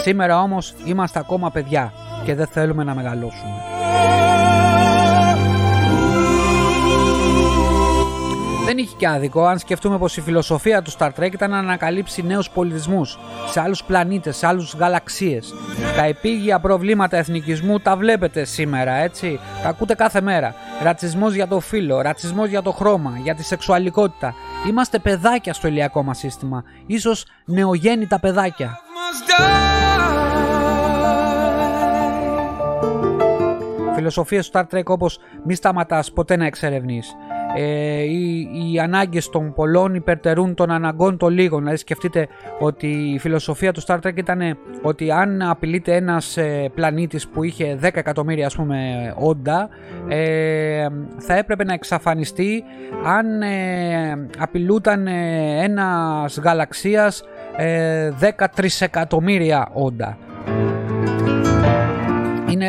Σήμερα 0.00 0.40
όμως 0.40 0.74
είμαστε 0.84 1.18
ακόμα 1.18 1.50
παιδιά 1.50 1.92
και 2.24 2.34
δεν 2.34 2.46
θέλουμε 2.46 2.84
να 2.84 2.94
μεγαλώσουμε. 2.94 3.79
Δεν 8.70 8.78
είχε 8.78 8.96
και 8.96 9.08
άδικο 9.08 9.44
αν 9.44 9.58
σκεφτούμε 9.58 9.98
πως 9.98 10.16
η 10.16 10.20
φιλοσοφία 10.20 10.82
του 10.82 10.92
Star 10.98 11.10
Trek 11.18 11.32
ήταν 11.32 11.50
να 11.50 11.58
ανακαλύψει 11.58 12.22
νέους 12.22 12.50
πολιτισμούς 12.50 13.18
σε 13.50 13.60
άλλους 13.60 13.84
πλανήτες, 13.84 14.36
σε 14.36 14.46
άλλους 14.46 14.74
γαλαξίες. 14.74 15.54
Τα 15.96 16.04
επίγεια 16.04 16.60
προβλήματα 16.60 17.16
εθνικισμού 17.16 17.78
τα 17.78 17.96
βλέπετε 17.96 18.44
σήμερα, 18.44 18.92
έτσι; 18.92 19.40
Τα 19.62 19.68
ακούτε 19.68 19.94
κάθε 19.94 20.20
μέρα. 20.20 20.54
Ρατσισμός 20.82 21.34
για 21.34 21.46
το 21.46 21.60
φύλλο, 21.60 22.00
ρατσισμός 22.00 22.48
για 22.48 22.62
το 22.62 22.72
χρώμα, 22.72 23.18
για 23.22 23.34
τη 23.34 23.42
σεξουαλικότητα. 23.44 24.34
Είμαστε 24.68 24.98
παιδάκια 24.98 25.52
στο 25.52 25.68
ηλιακό 25.68 26.02
μας 26.02 26.18
σύστημα. 26.18 26.64
Ίσως 26.86 27.24
νεογέννητα 27.44 28.20
παιδάκια. 28.20 28.78
Φιλοσοφίες 33.94 34.50
του 34.50 34.58
Star 34.58 34.76
Trek 34.76 34.84
όπως 34.84 35.18
μη 35.44 35.54
σταματάς 35.54 36.12
ποτέ 36.12 36.36
να 36.36 36.46
εξερευνείς 36.46 37.14
ε, 37.56 38.02
οι, 38.02 38.48
οι 38.72 38.78
ανάγκες 38.78 39.28
των 39.28 39.52
πολλών 39.54 39.94
υπερτερούν 39.94 40.54
των 40.54 40.70
αναγκών 40.70 41.16
των 41.16 41.32
λίγων. 41.32 41.58
Δηλαδή 41.58 41.78
σκεφτείτε 41.78 42.28
ότι 42.58 42.86
η 42.86 43.18
φιλοσοφία 43.18 43.72
του 43.72 43.82
Star 43.86 43.96
Trek 43.96 44.16
ήταν 44.16 44.58
ότι 44.82 45.10
αν 45.10 45.42
απειλείται 45.42 45.94
ένας 45.94 46.36
ε, 46.36 46.70
πλανήτης 46.74 47.28
που 47.28 47.42
είχε 47.42 47.78
10 47.82 47.88
εκατομμύρια 47.92 48.46
ας 48.46 48.56
πούμε 48.56 49.12
όντα 49.18 49.68
ε, 50.08 50.86
θα 51.18 51.34
έπρεπε 51.34 51.64
να 51.64 51.72
εξαφανιστεί 51.72 52.64
αν 53.04 53.42
ε, 53.42 54.28
απειλούταν 54.38 55.06
ε, 55.06 55.62
ένας 55.62 56.38
γαλαξίας 56.38 57.22
10 58.38 58.46
τρισεκατομμύρια 58.54 59.68
όντα. 59.72 60.18
Είναι 62.50 62.66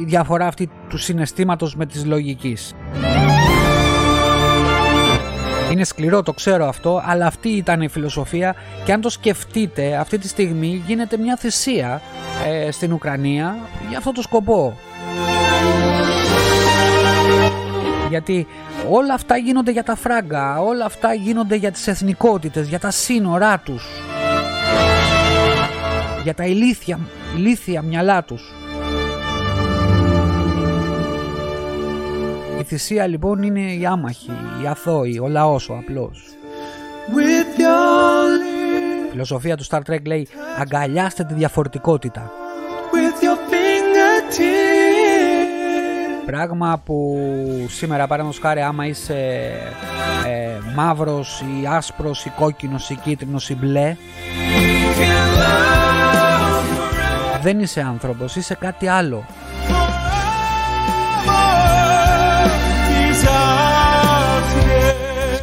η 0.00 0.04
διαφορά 0.04 0.46
αυτή 0.46 0.70
του 0.88 0.98
συναισθήματος 0.98 1.76
με 1.76 1.86
της 1.86 2.06
λογικής. 2.06 2.74
Είναι 5.70 5.84
σκληρό, 5.84 6.22
το 6.22 6.32
ξέρω 6.32 6.68
αυτό, 6.68 7.02
αλλά 7.04 7.26
αυτή 7.26 7.48
ήταν 7.48 7.80
η 7.80 7.88
φιλοσοφία 7.88 8.54
και 8.84 8.92
αν 8.92 9.00
το 9.00 9.08
σκεφτείτε 9.08 9.96
αυτή 9.96 10.18
τη 10.18 10.28
στιγμή 10.28 10.82
γίνεται 10.86 11.16
μια 11.16 11.36
θυσία 11.36 12.00
ε, 12.46 12.70
στην 12.70 12.92
Ουκρανία 12.92 13.58
για 13.88 13.98
αυτό 13.98 14.12
το 14.12 14.22
σκοπό. 14.22 14.78
Γιατί 18.08 18.46
όλα 18.90 19.14
αυτά 19.14 19.36
γίνονται 19.36 19.70
για 19.70 19.82
τα 19.82 19.96
φράγκα, 19.96 20.60
όλα 20.60 20.84
αυτά 20.84 21.14
γίνονται 21.14 21.56
για 21.56 21.70
τις 21.70 21.86
εθνικότητες, 21.86 22.68
για 22.68 22.78
τα 22.78 22.90
σύνορά 22.90 23.58
τους, 23.58 23.86
για 26.22 26.34
τα 26.34 26.44
ηλίθια, 26.44 26.98
ηλίθια 27.36 27.82
μυαλά 27.82 28.24
τους. 28.24 28.65
Θυσία 32.66 33.06
λοιπόν 33.06 33.42
είναι 33.42 33.60
η 33.60 33.86
άμαχη, 33.86 34.30
η 34.62 34.66
αθώη, 34.66 35.18
ο 35.18 35.28
λαός, 35.28 35.68
ο 35.68 35.74
απλός. 35.74 36.24
Η 39.06 39.10
φιλοσοφία 39.10 39.56
του 39.56 39.66
Star 39.66 39.80
Trek 39.90 40.04
λέει 40.06 40.28
αγκαλιάστε 40.58 41.24
τη 41.24 41.34
διαφορετικότητα. 41.34 42.30
Πράγμα 46.26 46.80
που 46.84 47.18
σήμερα 47.68 48.06
παραδείγματος 48.06 48.40
χάρη 48.40 48.60
άμα 48.60 48.86
είσαι 48.86 49.14
ε, 50.26 50.58
μαύρος 50.74 51.40
ή 51.40 51.66
άσπρος 51.66 52.24
ή 52.24 52.32
κόκκινος 52.36 52.90
ή 52.90 52.94
κίτρινος 52.94 53.50
ή 53.50 53.54
μπλε 53.54 53.96
δεν 57.46 57.60
είσαι 57.60 57.80
άνθρωπος, 57.80 58.36
είσαι 58.36 58.54
κάτι 58.54 58.88
άλλο. 58.88 59.24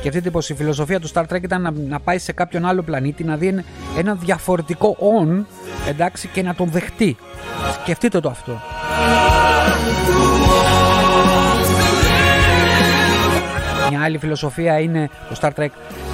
Σκεφτείτε 0.03 0.29
πως 0.29 0.49
η 0.49 0.53
φιλοσοφία 0.53 0.99
του 0.99 1.09
Star 1.13 1.23
Trek 1.23 1.43
ήταν 1.43 1.75
να, 1.87 1.99
πάει 1.99 2.17
σε 2.17 2.31
κάποιον 2.31 2.65
άλλο 2.65 2.81
πλανήτη, 2.81 3.23
να 3.23 3.37
δει 3.37 3.63
ένα 3.97 4.15
διαφορετικό 4.15 4.97
on, 4.99 5.43
εντάξει, 5.87 6.27
και 6.27 6.41
να 6.41 6.55
τον 6.55 6.69
δεχτεί. 6.69 7.17
Σκεφτείτε 7.81 8.19
το 8.19 8.29
αυτό. 8.29 8.61
Μια 13.89 14.01
άλλη 14.03 14.17
φιλοσοφία 14.17 14.79
είναι 14.79 15.09
το 15.29 15.35
Star 15.41 15.51
Trek. 15.59 15.67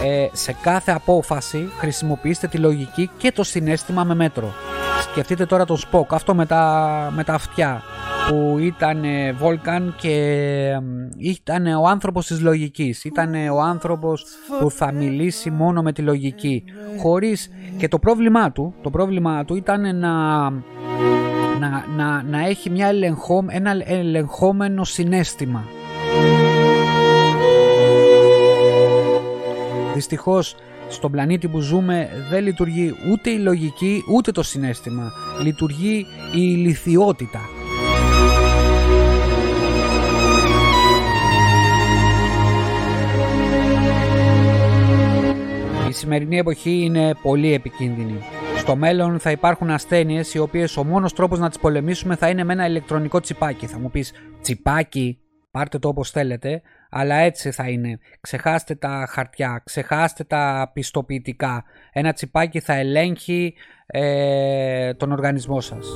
Ε, 0.04 0.28
σε 0.32 0.56
κάθε 0.62 0.92
απόφαση 0.92 1.70
χρησιμοποιήστε 1.80 2.48
τη 2.48 2.58
λογική 2.58 3.10
και 3.18 3.32
το 3.32 3.44
συνέστημα 3.44 4.04
με 4.04 4.16
μέτρο. 4.16 4.54
Σκεφτείτε 5.02 5.46
τώρα 5.46 5.66
τον 5.66 5.78
Spock, 5.78 6.06
αυτό 6.10 6.36
με 6.36 6.46
τα, 6.46 7.14
με 7.16 7.24
τα 7.24 7.34
αυτιά 7.34 7.82
που 8.30 8.58
ήταν 8.60 9.04
Βόλκαν 9.38 9.96
και 9.98 10.80
ήταν 11.18 11.66
ο 11.66 11.88
άνθρωπος 11.88 12.28
της 12.28 12.42
λογικής. 12.42 13.04
Ήταν 13.04 13.34
ο 13.50 13.62
άνθρωπος 13.62 14.26
που 14.60 14.72
θα 14.72 14.92
μιλήσει 14.92 15.50
μόνο 15.50 15.82
με 15.82 15.92
τη 15.94 16.02
λογική. 16.02 16.64
Χωρίς... 17.00 17.50
Και 17.78 17.88
το 17.88 18.00
πρόβλημά 18.00 18.52
του, 18.52 18.74
το 18.82 18.90
πρόβλημά 18.90 19.46
του 19.46 19.56
ήταν 19.56 19.82
να, 19.82 20.50
να, 21.60 21.86
να, 21.96 22.24
να 22.24 22.48
έχει 22.48 22.70
μια 22.70 22.88
ελεγχό, 22.88 23.46
ένα 23.48 23.76
ελεγχόμενο 23.86 24.84
συνέστημα. 24.84 25.64
Δυστυχώς 29.94 30.56
στον 30.90 31.12
πλανήτη 31.12 31.48
που 31.48 31.60
ζούμε 31.60 32.10
δεν 32.30 32.44
λειτουργεί 32.44 32.94
ούτε 33.12 33.30
η 33.30 33.38
λογική 33.38 34.04
ούτε 34.14 34.32
το 34.32 34.44
συνέστημα. 34.44 35.12
Λειτουργεί 35.44 36.06
η 36.36 36.42
ηλικιότητα. 36.42 37.40
Η 45.90 45.92
σημερινή 45.92 46.38
εποχή 46.38 46.82
είναι 46.84 47.16
πολύ 47.22 47.54
επικίνδυνη. 47.54 48.18
Στο 48.58 48.76
μέλλον 48.76 49.20
θα 49.20 49.32
υπάρχουν 49.32 49.70
ασθένειες 49.70 50.34
οι 50.34 50.40
οποίες 50.40 50.78
ο 50.78 50.84
μόνος 50.84 51.14
τρόπος 51.14 51.40
να 51.40 51.50
τις 51.50 51.60
πολεμήσουμε 51.60 52.16
θα 52.16 52.30
είναι 52.30 52.44
με 52.44 52.54
ένα 52.54 52.68
ηλεκτρονικό 52.68 53.20
τσιπάκι. 53.20 53.66
Θα 53.66 53.80
μου 53.80 53.92
πεις 53.92 54.14
τσιπάκι, 54.42 55.20
πάρτε 55.52 55.80
το 55.80 55.88
όπως 55.88 56.12
θέλετε, 56.12 56.62
αλλά 56.90 57.16
έτσι 57.16 57.52
θα 57.52 57.70
είναι. 57.70 58.00
Ξεχάστε 58.22 58.76
τα 58.76 59.06
χαρτιά, 59.10 59.62
ξεχάστε 59.66 60.24
τα 60.24 60.72
πιστοποιητικά. 60.74 61.64
Ένα 61.92 62.14
τσιπάκι 62.14 62.60
θα 62.60 62.74
ελέγχει 62.74 63.54
ε, 63.88 64.94
τον 64.94 65.12
οργανισμό 65.12 65.62
σας. 65.62 65.88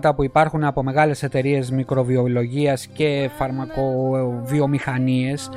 Προβλήματα 0.00 0.14
που 0.14 0.24
υπάρχουν 0.24 0.64
από 0.64 0.82
μεγάλες 0.82 1.22
εταιρείες 1.22 1.70
μικροβιολογίας 1.70 2.86
και 2.86 3.30
φαρμακοβιομηχανίες 3.38 5.50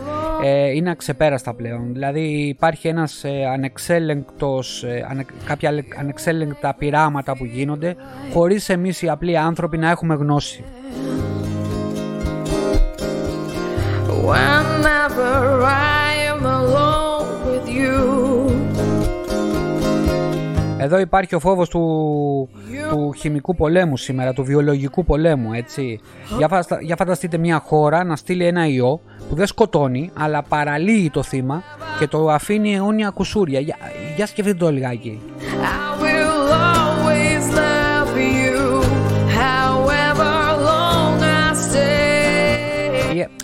ε, 0.43 0.69
είναι 0.69 0.89
αξεπέραστα 0.89 1.53
πλέον. 1.53 1.93
Δηλαδή 1.93 2.47
υπάρχει 2.47 2.87
ένας 2.87 3.23
ε, 3.23 3.45
ανεξέλεγκτος, 3.53 4.83
ε, 4.83 5.07
ανε, 5.09 5.25
κάποια 5.45 5.83
ανεξέλεγκτα 5.99 6.73
πειράματα 6.73 7.37
που 7.37 7.45
γίνονται 7.45 7.95
χωρίς 8.33 8.69
εμείς 8.69 9.01
οι 9.01 9.09
απλοί 9.09 9.37
άνθρωποι 9.37 9.77
να 9.77 9.89
έχουμε 9.89 10.15
γνώση. 10.15 10.63
Εδώ 20.83 20.99
υπάρχει 20.99 21.35
ο 21.35 21.39
φόβος 21.39 21.69
του, 21.69 22.49
του 22.89 23.13
χημικού 23.17 23.55
πολέμου 23.55 23.97
σήμερα, 23.97 24.33
του 24.33 24.43
βιολογικού 24.43 25.05
πολέμου, 25.05 25.53
έτσι. 25.53 25.99
Για, 26.37 26.65
για 26.81 26.95
φανταστείτε 26.95 27.37
μια 27.37 27.59
χώρα 27.59 28.03
να 28.03 28.15
στείλει 28.15 28.45
ένα 28.45 28.67
ιό 28.67 28.99
που 29.29 29.35
δεν 29.35 29.47
σκοτώνει, 29.47 30.11
αλλά 30.13 30.43
παραλύει 30.43 31.09
το 31.09 31.23
θύμα 31.23 31.63
και 31.99 32.07
το 32.07 32.29
αφήνει 32.29 32.75
αιώνια 32.75 33.09
κουσούρια. 33.09 33.59
Για, 33.59 33.77
για 34.15 34.25
σκεφτείτε 34.25 34.57
το 34.57 34.71
λιγάκι. 34.71 35.21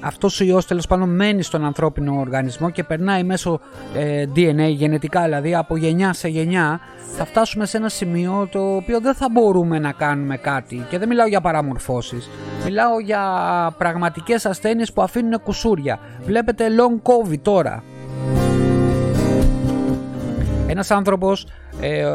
Αυτός 0.02 0.40
ο 0.40 0.44
ιός 0.44 0.66
τέλος 0.66 0.88
πάντων 0.88 1.16
μένει 1.16 1.44
στον 1.44 1.66
ανθρώπινο 1.66 2.20
οργανισμό 2.20 2.70
και 2.70 2.84
περνάει 2.84 3.24
μέσω 3.24 3.60
ε, 3.96 4.26
DNA 4.36 4.70
γενετικά 4.70 5.24
δηλαδή 5.24 5.56
από 5.56 5.78
γενιά 5.78 6.14
σε 6.14 6.28
γενιά. 6.28 6.80
Θα 7.18 7.26
φτάσουμε 7.26 7.66
σε 7.66 7.78
ένα 7.78 7.90
σημείο 7.90 8.48
το 8.52 8.76
οποίο 8.76 9.00
δεν 9.00 9.14
θα 9.14 9.30
μπορούμε 9.32 9.80
να 9.80 9.92
κάνουμε 9.92 10.38
κάτι. 10.38 10.86
Και 10.90 10.98
δεν 10.98 11.08
μιλάω 11.08 11.28
για 11.28 11.42
παραμορφώσεις. 11.42 12.30
Μιλάω 12.64 13.00
για 13.00 13.22
πραγματικές 13.78 14.46
ασθένειες 14.46 14.94
που 14.94 15.02
αφήνουν 15.02 15.42
κουσούρια. 15.44 16.00
Βλέπετε 16.26 16.68
long 16.78 17.12
covid 17.12 17.40
τώρα 17.42 17.84
ένας 20.72 20.92
άνθρωπος 20.92 21.48
ε, 21.82 22.06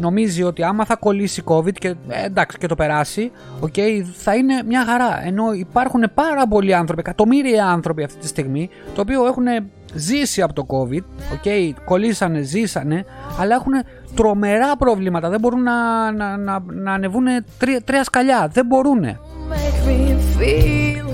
νομίζει 0.00 0.42
ότι 0.42 0.62
άμα 0.62 0.84
θα 0.84 0.96
κολλήσει 0.96 1.42
COVID 1.46 1.72
και 1.72 1.88
ε, 1.88 2.24
εντάξει 2.24 2.58
και 2.58 2.66
το 2.66 2.74
περάσει, 2.74 3.30
okay, 3.60 4.02
θα 4.12 4.34
είναι 4.34 4.62
μια 4.66 4.84
χαρά. 4.84 5.26
Ενώ 5.26 5.52
υπάρχουν 5.52 6.04
πάρα 6.14 6.46
πολλοί 6.46 6.74
άνθρωποι, 6.74 7.00
εκατομμύρια 7.00 7.66
άνθρωποι 7.66 8.02
αυτή 8.02 8.18
τη 8.18 8.26
στιγμή, 8.26 8.70
το 8.94 9.00
οποίο 9.00 9.26
έχουν 9.26 9.44
ζήσει 9.94 10.42
από 10.42 10.52
το 10.52 10.66
COVID, 10.68 11.02
okay, 11.34 11.70
κολλήσανε, 11.84 12.40
ζήσανε, 12.40 13.04
αλλά 13.40 13.54
έχουν 13.54 13.72
τρομερά 14.14 14.76
προβλήματα. 14.76 15.28
Δεν 15.28 15.40
μπορούν 15.40 15.62
να, 15.62 16.10
να, 16.12 16.36
να, 16.36 16.62
να 16.66 16.92
ανεβούν 16.92 17.26
τρία, 17.58 17.80
τρία 17.82 18.04
σκαλιά. 18.04 18.48
Δεν 18.52 18.66
μπορούν. 18.66 19.04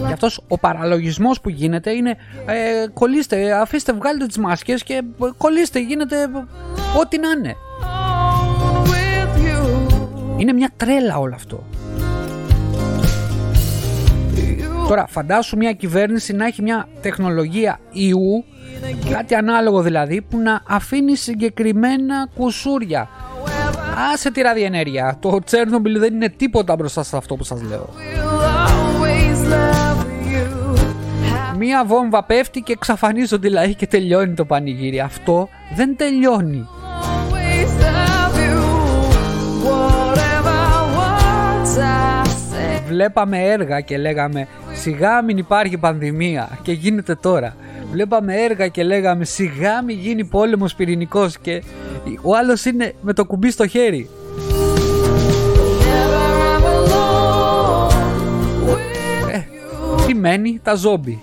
Γι' 0.07 0.13
αυτός 0.13 0.41
ο 0.49 0.59
παραλογισμός 0.59 1.41
που 1.41 1.49
γίνεται 1.49 1.91
είναι 1.91 2.11
ε, 2.47 2.87
κολλήστε, 2.95 3.53
αφήστε, 3.53 3.93
βγάλετε 3.93 4.27
τις 4.27 4.39
μάσκες 4.39 4.83
και 4.83 5.03
κολλήστε, 5.37 5.81
γίνεται 5.81 6.17
ό,τι 7.01 7.19
να 7.19 7.29
είναι. 7.31 7.57
Είναι 10.37 10.53
μια 10.53 10.71
τρέλα 10.77 11.19
όλο 11.19 11.35
αυτό. 11.35 11.65
Τώρα 14.89 15.07
φαντάσου 15.07 15.57
μια 15.57 15.73
κυβέρνηση 15.73 16.33
να 16.33 16.47
έχει 16.47 16.63
μια 16.63 16.89
τεχνολογία 17.01 17.81
ιού, 17.91 18.45
κάτι 19.11 19.35
ανάλογο 19.35 19.83
δηλαδή, 19.83 20.23
που 20.23 20.39
να 20.39 20.61
αφήνει 20.69 21.17
συγκεκριμένα 21.17 22.29
κουσούρια. 22.35 23.09
Άσε 24.13 24.31
τη 24.31 24.41
ραδιενέργεια. 24.41 25.17
Το 25.21 25.39
Τσέρνομπιλ 25.45 25.99
δεν 25.99 26.15
είναι 26.15 26.29
τίποτα 26.29 26.77
μπροστά 26.77 27.03
σε 27.03 27.17
αυτό 27.17 27.37
που 27.37 27.45
σας 27.45 27.63
λέω. 27.63 27.89
Μία 31.59 31.85
βόμβα 31.85 32.25
πέφτει 32.25 32.61
και 32.61 32.73
εξαφανίζονται 32.73 33.49
οι 33.49 33.51
λαοί 33.51 33.75
και 33.75 33.87
τελειώνει 33.87 34.35
το 34.35 34.45
πανηγύρι. 34.45 35.01
Αυτό 35.01 35.49
δεν 35.75 35.97
τελειώνει. 35.97 36.69
Βλέπαμε 42.89 43.43
έργα 43.43 43.81
και 43.81 43.99
λέγαμε 43.99 44.49
σιγά 44.73 45.23
μην 45.23 45.39
υπάρχει 45.39 45.79
πανδημία 45.79 46.59
και 46.63 46.73
γίνεται 46.73 47.15
τώρα. 47.15 47.57
Βλέπαμε 47.93 48.35
έργα 48.35 48.69
και 48.69 48.83
λέγαμε 48.83 49.25
σιγά 49.25 49.83
μην 49.83 49.99
γίνει 49.99 50.25
πόλεμος 50.25 50.75
πυρηνικός 50.75 51.39
και 51.39 51.63
ο 52.23 52.37
άλλος 52.37 52.65
είναι 52.65 52.95
με 53.01 53.13
το 53.13 53.25
κουμπί 53.25 53.51
στο 53.51 53.67
χέρι. 53.67 54.09
Ε, 59.33 59.39
τι 60.07 60.15
μένει 60.15 60.61
τα 60.63 60.75
ζόμπι. 60.75 61.23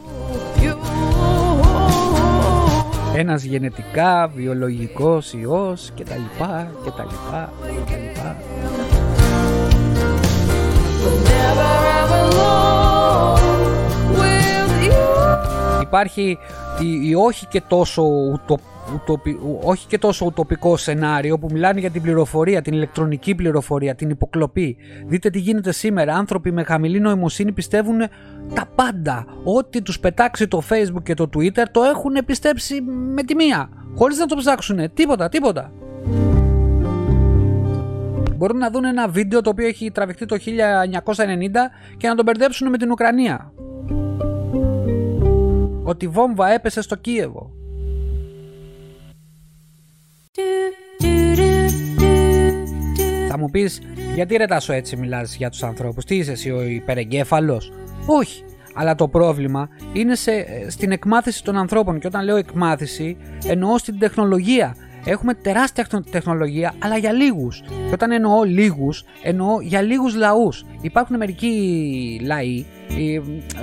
Ένας 3.15 3.43
γενετικά, 3.43 4.31
βιολογικός 4.35 5.33
ιός 5.33 5.91
και 5.93 6.03
τα 6.03 6.15
λοιπά 6.15 6.71
και 6.83 6.89
τα 6.89 7.03
λοιπά 7.03 7.51
και 7.85 7.91
τα 7.91 7.99
λοιπά. 7.99 8.37
Υπάρχει 15.81 16.37
η, 16.79 17.09
η 17.09 17.15
όχι 17.15 17.45
και 17.45 17.61
τόσο 17.67 18.03
ουτο, 18.93 19.21
όχι 19.63 19.87
και 19.87 19.97
τόσο 19.97 20.25
ουτοπικό 20.25 20.77
σενάριο 20.77 21.39
που 21.39 21.47
μιλάνε 21.51 21.79
για 21.79 21.89
την 21.89 22.01
πληροφορία, 22.01 22.61
την 22.61 22.73
ηλεκτρονική 22.73 23.35
πληροφορία, 23.35 23.95
την 23.95 24.09
υποκλοπή. 24.09 24.77
Δείτε 25.05 25.29
τι 25.29 25.39
γίνεται 25.39 25.71
σήμερα. 25.71 26.15
Άνθρωποι 26.15 26.51
με 26.51 26.63
χαμηλή 26.63 26.99
νοημοσύνη 26.99 27.51
πιστεύουν 27.51 27.97
τα 28.53 28.65
πάντα. 28.75 29.25
Ό,τι 29.43 29.81
τους 29.81 29.99
πετάξει 29.99 30.47
το 30.47 30.61
facebook 30.69 31.03
και 31.03 31.13
το 31.13 31.29
twitter 31.33 31.65
το 31.71 31.83
έχουν 31.83 32.13
πιστέψει 32.25 32.81
με 33.13 33.23
τη 33.23 33.35
μία. 33.35 33.69
Χωρίς 33.95 34.17
να 34.17 34.25
το 34.25 34.35
ψάξουν. 34.35 34.93
Τίποτα, 34.93 35.29
τίποτα 35.29 35.71
μπορούν 38.43 38.57
να 38.57 38.69
δουν 38.69 38.85
ένα 38.85 39.07
βίντεο 39.07 39.41
το 39.41 39.49
οποίο 39.49 39.67
έχει 39.67 39.91
τραβηχτεί 39.91 40.25
το 40.25 40.37
1990 41.15 41.19
και 41.97 42.07
να 42.07 42.15
τον 42.15 42.25
μπερδέψουν 42.25 42.69
με 42.69 42.77
την 42.77 42.91
Ουκρανία. 42.91 43.53
Ότι 45.83 46.07
βόμβα 46.07 46.49
έπεσε 46.49 46.81
στο 46.81 46.95
Κίεβο. 46.95 47.62
Θα 53.27 53.37
μου 53.37 53.49
πεις 53.49 53.81
γιατί 54.15 54.35
ρε 54.35 54.45
τάσο 54.45 54.73
έτσι 54.73 54.95
μιλάς 54.95 55.35
για 55.35 55.49
τους 55.49 55.63
ανθρώπους, 55.63 56.05
τι 56.05 56.15
είσαι 56.15 56.31
εσύ 56.31 56.51
ο 56.51 56.61
υπερεγκέφαλος; 56.61 57.71
Όχι, 58.05 58.43
αλλά 58.73 58.95
το 58.95 59.07
πρόβλημα 59.07 59.69
είναι 59.93 60.15
σε, 60.15 60.31
στην 60.69 60.91
εκμάθηση 60.91 61.43
των 61.43 61.57
ανθρώπων 61.57 61.99
και 61.99 62.07
όταν 62.07 62.23
λέω 62.23 62.35
εκμάθηση 62.35 63.17
εννοώ 63.45 63.77
στην 63.77 63.99
τεχνολογία 63.99 64.75
Έχουμε 65.05 65.33
τεράστια 65.33 65.87
τεχνολογία, 66.11 66.73
αλλά 66.79 66.97
για 66.97 67.11
λίγους. 67.11 67.61
Και 67.61 67.93
όταν 67.93 68.11
εννοώ 68.11 68.43
λίγους, 68.43 69.03
εννοώ 69.23 69.61
για 69.61 69.81
λίγους 69.81 70.15
λαούς. 70.15 70.65
Υπάρχουν 70.81 71.17
μερικοί 71.17 72.21
λαοί 72.25 72.65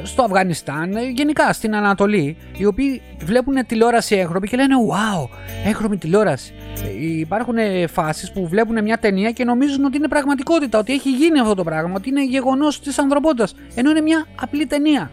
στο 0.02 0.22
Αφγανιστάν, 0.22 0.92
γενικά 1.14 1.52
στην 1.52 1.74
Ανατολή, 1.74 2.36
οι 2.58 2.64
οποίοι 2.64 3.02
βλέπουν 3.24 3.66
τηλεόραση 3.66 4.16
έγχρωμη 4.16 4.48
και 4.48 4.56
λένε 4.56 4.74
Wow, 4.90 5.28
έγχρωμη 5.64 5.96
τηλεόραση. 5.96 6.54
Υπάρχουν 7.00 7.56
φάσεις 7.88 8.32
που 8.32 8.48
βλέπουν 8.48 8.82
μια 8.82 8.98
ταινία 8.98 9.30
και 9.30 9.44
νομίζουν 9.44 9.84
ότι 9.84 9.96
είναι 9.96 10.08
πραγματικότητα, 10.08 10.78
ότι 10.78 10.92
έχει 10.92 11.10
γίνει 11.10 11.40
αυτό 11.40 11.54
το 11.54 11.64
πράγμα, 11.64 11.92
ότι 11.96 12.08
είναι 12.08 12.24
γεγονός 12.24 12.80
της 12.80 12.98
ανθρωπότητας, 12.98 13.54
ενώ 13.74 13.90
είναι 13.90 14.00
μια 14.00 14.26
απλή 14.40 14.66
ταινία. 14.66 15.10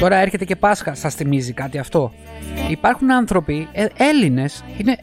Τώρα 0.00 0.16
έρχεται 0.16 0.44
και 0.44 0.56
Πάσχα, 0.56 0.94
σας 0.94 1.14
θυμίζει 1.14 1.52
κάτι 1.52 1.78
αυτό; 1.78 2.12
Υπάρχουν 2.68 3.12
άνθρωποι, 3.12 3.68
ε, 3.72 3.86
Έλληνες, 3.96 4.64
είναι 4.78 4.96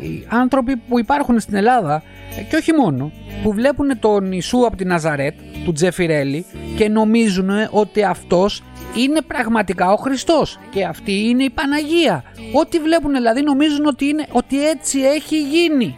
οι, 0.00 0.26
άνθρωποι 0.28 0.76
που 0.76 0.98
υπάρχουν 0.98 1.40
στην 1.40 1.54
Ελλάδα 1.54 2.02
ε, 2.38 2.42
και 2.42 2.56
όχι 2.56 2.72
μόνο, 2.72 3.12
που 3.42 3.52
βλέπουν 3.52 3.98
τον 3.98 4.32
Ιησού 4.32 4.66
από 4.66 4.76
τη 4.76 4.84
Ναζαρέτ, 4.84 5.34
του 5.64 5.72
Τζεφιρέλη 5.72 6.46
και 6.76 6.88
νομίζουν 6.88 7.50
ότι 7.70 8.04
αυτός 8.04 8.62
είναι 8.96 9.20
πραγματικά 9.20 9.92
ο 9.92 9.96
Χριστός 9.96 10.58
και 10.70 10.84
αυτή 10.84 11.28
είναι 11.28 11.44
η 11.44 11.50
Παναγία. 11.50 12.24
Ό,τι 12.52 12.78
βλέπουν 12.78 13.12
δηλαδή 13.12 13.42
νομίζουν 13.42 13.86
ότι, 13.86 14.04
είναι, 14.04 14.26
ότι 14.32 14.68
έτσι 14.68 15.00
έχει 15.00 15.42
γίνει 15.42 15.96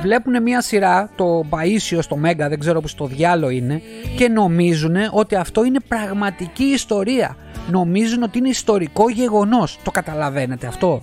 βλέπουν 0.00 0.42
μια 0.42 0.60
σειρά, 0.60 1.10
το 1.16 1.44
Παΐσιο 1.50 1.98
στο 2.00 2.16
Μέγκα, 2.16 2.48
δεν 2.48 2.58
ξέρω 2.58 2.80
που 2.80 2.88
στο 2.88 3.06
διάλο 3.06 3.48
είναι, 3.48 3.82
και 4.16 4.28
νομίζουν 4.28 4.96
ότι 5.10 5.34
αυτό 5.34 5.64
είναι 5.64 5.80
πραγματική 5.88 6.64
ιστορία. 6.64 7.36
Νομίζουν 7.70 8.22
ότι 8.22 8.38
είναι 8.38 8.48
ιστορικό 8.48 9.10
γεγονός. 9.10 9.78
Το 9.82 9.90
καταλαβαίνετε 9.90 10.66
αυτό; 10.66 11.00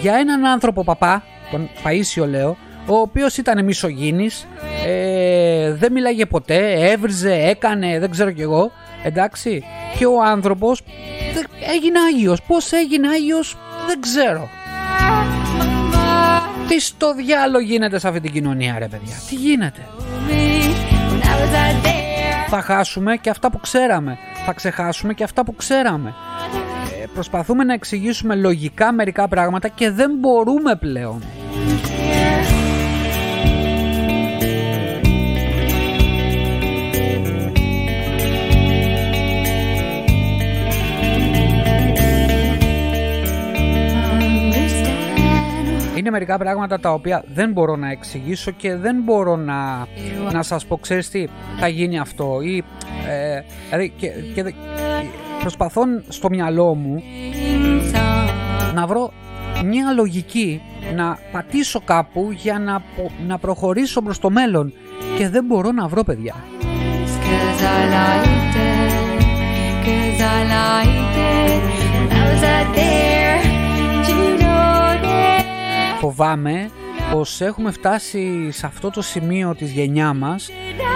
Για 0.00 0.14
έναν 0.14 0.44
άνθρωπο 0.44 0.84
παπά, 0.84 1.22
τον 1.50 1.68
Παΐσιο 1.84 2.26
λέω, 2.28 2.56
ο 2.86 2.94
οποίος 2.94 3.36
ήταν 3.36 3.64
μισογίνης, 3.64 4.46
ε, 4.86 5.72
δεν 5.72 5.92
μιλάγε 5.92 6.26
ποτέ, 6.26 6.90
έβριζε, 6.90 7.34
έκανε, 7.34 7.98
δεν 7.98 8.10
ξέρω 8.10 8.30
κι 8.30 8.42
εγώ, 8.42 8.72
εντάξει, 9.02 9.64
και 9.98 10.06
ο 10.06 10.22
άνθρωπος 10.22 10.82
έγινε 11.74 11.98
Άγιος. 11.98 12.42
Πώς 12.42 12.72
έγινε 12.72 13.08
Άγιος 13.08 13.56
δεν 13.86 14.00
ξέρω. 14.00 14.48
Τι 16.68 16.80
στο 16.80 17.14
διάλογο 17.14 17.64
γίνεται 17.64 17.98
σε 17.98 18.08
αυτή 18.08 18.20
την 18.20 18.32
κοινωνία 18.32 18.78
ρε 18.78 18.88
παιδιά; 18.88 19.14
Τι 19.28 19.34
γίνεται; 19.34 19.86
Θα 22.48 22.62
χάσουμε 22.62 23.16
και 23.16 23.30
αυτά 23.30 23.50
που 23.50 23.60
ξέραμε. 23.60 24.18
Θα 24.46 24.52
ξεχάσουμε 24.52 25.14
και 25.14 25.24
αυτά 25.24 25.44
που 25.44 25.54
ξέραμε. 25.54 26.14
Ε, 27.02 27.06
προσπαθούμε 27.14 27.64
να 27.64 27.72
εξηγήσουμε 27.72 28.34
λογικά 28.34 28.92
μερικά 28.92 29.28
πράγματα 29.28 29.68
και 29.68 29.90
δεν 29.90 30.10
μπορούμε 30.18 30.76
πλέον. 30.76 31.22
Είναι 46.08 46.18
μερικά 46.18 46.38
πράγματα 46.38 46.80
τα 46.80 46.92
οποία 46.92 47.24
δεν 47.34 47.52
μπορώ 47.52 47.76
να 47.76 47.90
εξηγήσω 47.90 48.50
και 48.50 48.76
δεν 48.76 49.02
μπορώ 49.04 49.36
να, 49.36 49.86
να 50.32 50.42
σας 50.42 50.66
πω 50.66 50.76
ξέρεις 50.76 51.10
τι 51.10 51.26
θα 51.58 51.68
γίνει 51.68 51.98
αυτό 51.98 52.40
ή 52.42 52.64
ε, 53.08 53.40
δηλαδή 53.64 53.92
και, 53.96 54.08
και, 54.34 54.54
προσπαθώ 55.40 55.82
στο 56.08 56.28
μυαλό 56.28 56.74
μου 56.74 57.02
να 58.74 58.86
βρω 58.86 59.12
μια 59.64 59.92
λογική 59.92 60.62
να 60.94 61.18
πατήσω 61.32 61.80
κάπου 61.84 62.28
για 62.32 62.58
να, 62.58 62.82
να 63.26 63.38
προχωρήσω 63.38 64.02
προς 64.02 64.18
το 64.18 64.30
μέλλον 64.30 64.72
και 65.16 65.28
δεν 65.28 65.44
μπορώ 65.44 65.72
να 65.72 65.88
βρω 65.88 66.02
παιδιά. 66.04 66.34
Φοβάμαι 76.00 76.70
πως 77.12 77.40
έχουμε 77.40 77.70
φτάσει 77.70 78.50
σε 78.50 78.66
αυτό 78.66 78.90
το 78.90 79.02
σημείο 79.02 79.54
της 79.54 79.70
γενιάς 79.70 80.16
μας 80.16 80.50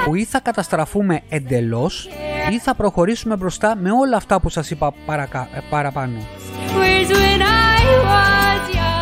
που 0.05 0.15
ή 0.15 0.25
θα 0.25 0.41
καταστραφούμε 0.41 1.21
εντελώς 1.29 2.09
ή 2.51 2.59
θα 2.59 2.75
προχωρήσουμε 2.75 3.37
μπροστά 3.37 3.77
με 3.77 3.91
όλα 3.91 4.17
αυτά 4.17 4.41
που 4.41 4.49
σας 4.49 4.71
είπα 4.71 4.93
παρακα... 5.07 5.49
Ε, 5.55 5.61
παραπάνω. 5.71 6.19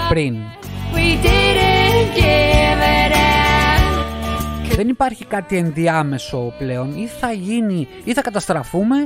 Πριν. 0.08 0.36
Δεν 4.80 4.88
υπάρχει 4.88 5.24
κάτι 5.24 5.56
ενδιάμεσο 5.56 6.52
πλέον. 6.58 6.96
Ή 6.96 7.06
θα 7.06 7.32
γίνει, 7.32 7.88
ή 8.04 8.12
θα 8.12 8.22
καταστραφούμε, 8.22 8.96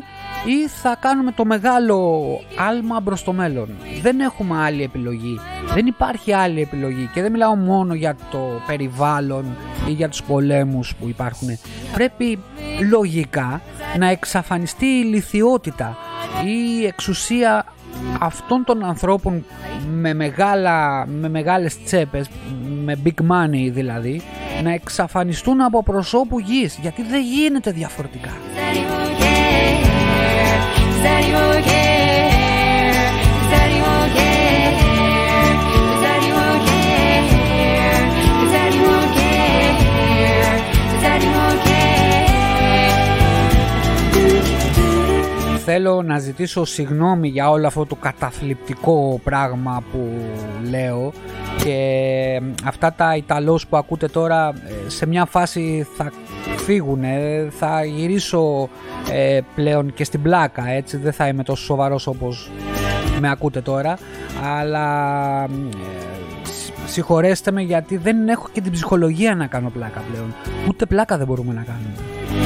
ή 0.47 0.68
θα 0.68 0.97
κάνουμε 1.01 1.33
το 1.33 1.45
μεγάλο 1.45 2.20
άλμα 2.68 3.01
προς 3.01 3.25
το 3.25 3.33
μέλλον. 3.33 3.68
Δεν 4.03 4.20
έχουμε 4.20 4.57
άλλη 4.62 4.83
επιλογή. 4.83 5.41
Δεν 5.75 5.87
υπάρχει 5.87 6.33
άλλη 6.33 6.61
επιλογή. 6.61 7.11
Και 7.14 7.22
δεν 7.22 7.33
μιλάω 7.33 7.55
μόνο 7.55 7.95
για 7.95 8.16
το 8.31 8.39
περιβάλλον 8.66 9.45
ή 9.89 9.91
για 9.91 10.09
τους 10.09 10.22
πολέμους 10.22 10.95
που 10.95 11.09
υπάρχουν. 11.09 11.49
Πρέπει 11.93 12.39
λογικά 12.91 13.61
να 13.99 14.09
εξαφανιστεί 14.09 14.87
η 14.87 15.05
λυθιότητα 15.05 15.97
ή 16.45 16.81
η 16.81 16.87
εξουσία 16.87 17.64
αυτών 18.20 18.64
των 18.64 18.85
ανθρώπων 18.85 19.45
με, 19.93 20.14
μεγάλα, 20.14 21.07
με 21.07 21.29
μεγάλες 21.29 21.83
τσέπες, 21.83 22.29
με 22.85 22.99
big 23.05 23.20
money 23.31 23.70
δηλαδή, 23.72 24.22
να 24.62 24.72
εξαφανιστούν 24.72 25.61
από 25.61 25.82
προσώπου 25.82 26.38
γης, 26.38 26.78
γιατί 26.80 27.02
δεν 27.02 27.22
γίνεται 27.22 27.70
διαφορετικά. 27.70 28.32
θέλω 45.64 46.02
να 46.02 46.18
ζητήσω 46.18 46.64
συγγνώμη 46.64 47.28
για 47.28 47.50
όλο 47.50 47.66
αυτό 47.66 47.86
το 47.86 47.94
καταθλιπτικό 47.94 49.20
πράγμα 49.24 49.82
που 49.92 50.12
λέω 50.70 51.12
και 51.62 52.40
αυτά 52.64 52.92
τα 52.92 53.16
Ιταλός 53.16 53.66
που 53.66 53.76
ακούτε 53.76 54.09
τώρα 54.09 54.48
ε, 54.48 54.90
σε 54.90 55.07
μια 55.07 55.24
φάση 55.24 55.86
θα 55.96 56.12
φύγουν, 56.57 57.02
θα 57.50 57.84
γυρίσω 57.84 58.68
ε, 59.12 59.40
πλέον 59.55 59.94
και 59.94 60.05
στην 60.05 60.22
πλάκα 60.22 60.68
έτσι. 60.68 60.96
Δεν 60.96 61.12
θα 61.12 61.28
είμαι 61.28 61.42
τόσο 61.42 61.64
σοβαρός 61.64 62.07
όπως 62.07 62.50
με 63.20 63.30
ακούτε 63.30 63.61
τώρα. 63.61 63.98
Αλλά 64.59 65.44
ε, 65.44 65.48
συγχωρέστε 66.86 67.50
με 67.50 67.62
γιατί 67.62 67.96
δεν 67.96 68.28
έχω 68.28 68.48
και 68.52 68.61
την 68.61 68.72
ψυχολογία 68.72 69.34
να 69.34 69.46
κάνω 69.46 69.70
πλάκα 69.70 70.02
πλέον. 70.11 70.34
Ούτε 70.68 70.86
πλάκα 70.86 71.16
δεν 71.16 71.26
μπορούμε 71.26 71.52
να 71.52 71.62
κάνουμε 71.62 72.43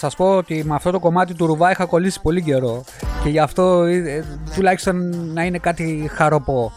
σας 0.00 0.16
πω 0.16 0.36
ότι 0.36 0.64
με 0.66 0.74
αυτό 0.74 0.90
το 0.90 0.98
κομμάτι 0.98 1.34
του 1.34 1.46
Ρουβά 1.46 1.70
είχα 1.70 1.84
κολλήσει 1.84 2.20
πολύ 2.20 2.42
καιρό 2.42 2.84
και 3.22 3.28
γι' 3.28 3.38
αυτό 3.38 3.82
ε, 3.82 3.96
ε, 3.96 4.24
τουλάχιστον 4.54 4.96
να 5.32 5.44
είναι 5.44 5.58
κάτι 5.58 6.10
χαροπό. 6.14 6.72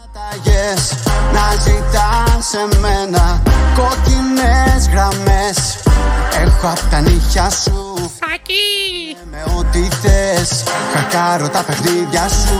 Να 1.32 1.62
ζητάς 1.62 2.54
εμένα 2.54 3.42
κόκκινες 3.74 4.88
γραμμές. 4.92 5.82
Έχω 6.44 6.68
απ' 6.68 6.90
τα 6.90 7.00
νύχια 7.00 7.50
σου. 7.50 7.94
Σακί 7.98 9.16
Με 9.30 9.52
ό,τι 9.58 9.80
θες 9.80 10.62
Χακάρω 10.94 11.48
τα 11.48 11.64
παιχνίδια 11.66 12.28
σου. 12.28 12.58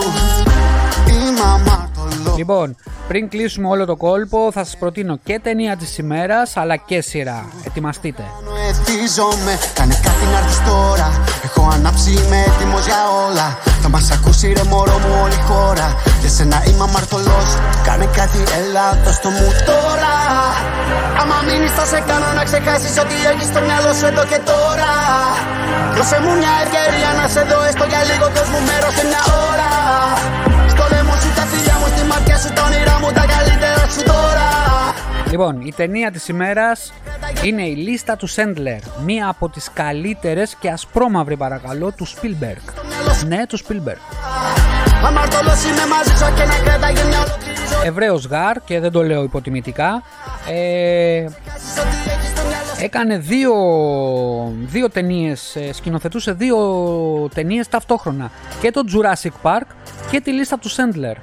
Η 1.07 1.41
μαμά 1.41 1.91
Λοιπόν, 2.37 2.77
πριν 3.09 3.29
κλείσουμε 3.29 3.69
όλο 3.69 3.85
το 3.85 3.97
κόλπο, 3.97 4.53
θα 4.53 4.65
σας 4.65 4.77
προτείνω 4.77 5.19
και 5.25 5.41
ταινία 5.43 5.77
της 5.77 5.99
ημέρας, 5.99 6.57
αλλά 6.57 6.77
και 6.77 7.01
σειρά. 7.01 7.47
Ετοιμαστείτε. 7.67 8.23
κάνε 9.75 9.95
κάτι 10.03 10.25
να 10.33 10.39
έρθεις 10.39 10.61
τώρα. 10.71 11.09
Έχω 11.45 11.69
ανάψει, 11.73 12.11
είμαι 12.11 12.39
έτοιμος 12.49 12.85
για 12.87 13.03
όλα. 13.27 13.59
Θα 13.83 13.89
μας 13.89 14.11
ακούσει 14.11 14.53
ρε 14.57 14.65
μωρό 14.71 14.99
μου 15.05 15.13
όλη 15.25 15.35
η 15.35 15.45
χώρα. 15.49 15.87
Για 16.21 16.31
σένα 16.31 16.59
είμαι 16.67 16.85
αμαρτωλός, 16.89 17.49
κάνε 17.87 18.07
κάτι, 18.19 18.41
έλα 18.61 18.87
το 19.23 19.29
μου 19.37 19.49
τώρα. 19.71 20.15
Άμα 21.21 21.37
μείνεις 21.47 21.73
θα 21.79 21.85
σε 21.91 21.99
κάνω 22.09 22.29
να 22.39 22.43
ξεχάσεις 22.49 22.95
ότι 23.05 23.17
έχεις 23.31 23.49
στο 23.53 23.61
μυαλό 23.67 23.93
σου 23.99 24.07
εδώ 24.13 24.25
και 24.31 24.41
τώρα. 24.51 24.93
Δώσε 25.97 26.19
μου 26.23 26.33
μια 26.41 26.55
ευκαιρία 26.65 27.11
να 27.21 27.25
σε 27.35 27.43
δω 27.49 27.59
έστω 27.69 27.85
για 27.93 28.03
λίγο, 28.09 28.27
δώσ' 28.35 28.51
μου 28.53 28.61
μέρος 28.69 28.93
σε 28.99 29.05
μια 29.11 29.23
ώρα. 29.51 29.71
Λοιπόν, 35.31 35.61
η 35.61 35.73
ταινία 35.77 36.11
της 36.11 36.29
ημέρας 36.29 36.93
είναι 37.45 37.63
η 37.63 37.75
λίστα 37.75 38.17
του 38.17 38.27
Σέντλερ, 38.27 38.79
μία 39.05 39.29
από 39.29 39.49
τις 39.49 39.71
καλύτερες 39.73 40.57
και 40.61 40.69
ασπρόμαυρη 40.69 41.37
παρακαλώ 41.37 41.93
του 41.93 42.07
Spielberg. 42.07 42.73
Ναι, 43.27 43.47
του 43.47 43.59
Spielberg. 43.59 44.01
Εβραίος 47.85 48.27
γάρ 48.27 48.61
και 48.65 48.81
δεν 48.81 48.93
το 48.93 49.03
λέω 49.03 49.23
υποτιμητικά. 49.23 50.03
Ε, 50.51 51.27
έκανε 52.79 53.19
δύο, 53.19 53.53
δύο 54.65 54.91
ταινίες, 54.91 55.57
ε, 55.57 55.73
σκηνοθετούσε 55.73 56.33
δύο 56.33 56.59
ταινίες 57.35 57.69
ταυτόχρονα. 57.69 58.31
Και 58.61 58.71
το 58.71 58.81
Jurassic 58.93 59.33
Park 59.43 59.67
και 60.15 60.21
τη 60.21 60.33
λίστα 60.33 60.59
του 60.59 60.71
Sandler. 60.71 61.17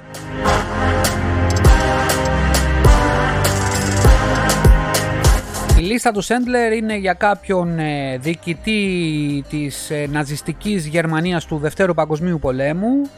Η 5.78 5.80
λίστα 5.80 6.12
του 6.12 6.20
Σέντλερ 6.20 6.72
είναι 6.72 6.96
για 6.96 7.12
κάποιον 7.12 7.78
ε, 7.78 8.18
διοικητή 8.18 9.44
της 9.48 9.90
ε, 9.90 10.06
ναζιστικής 10.10 10.86
Γερμανίας 10.86 11.46
του 11.46 11.56
Δευτέρου 11.56 11.94
Παγκοσμίου 11.94 12.38
Πολέμου 12.38 13.10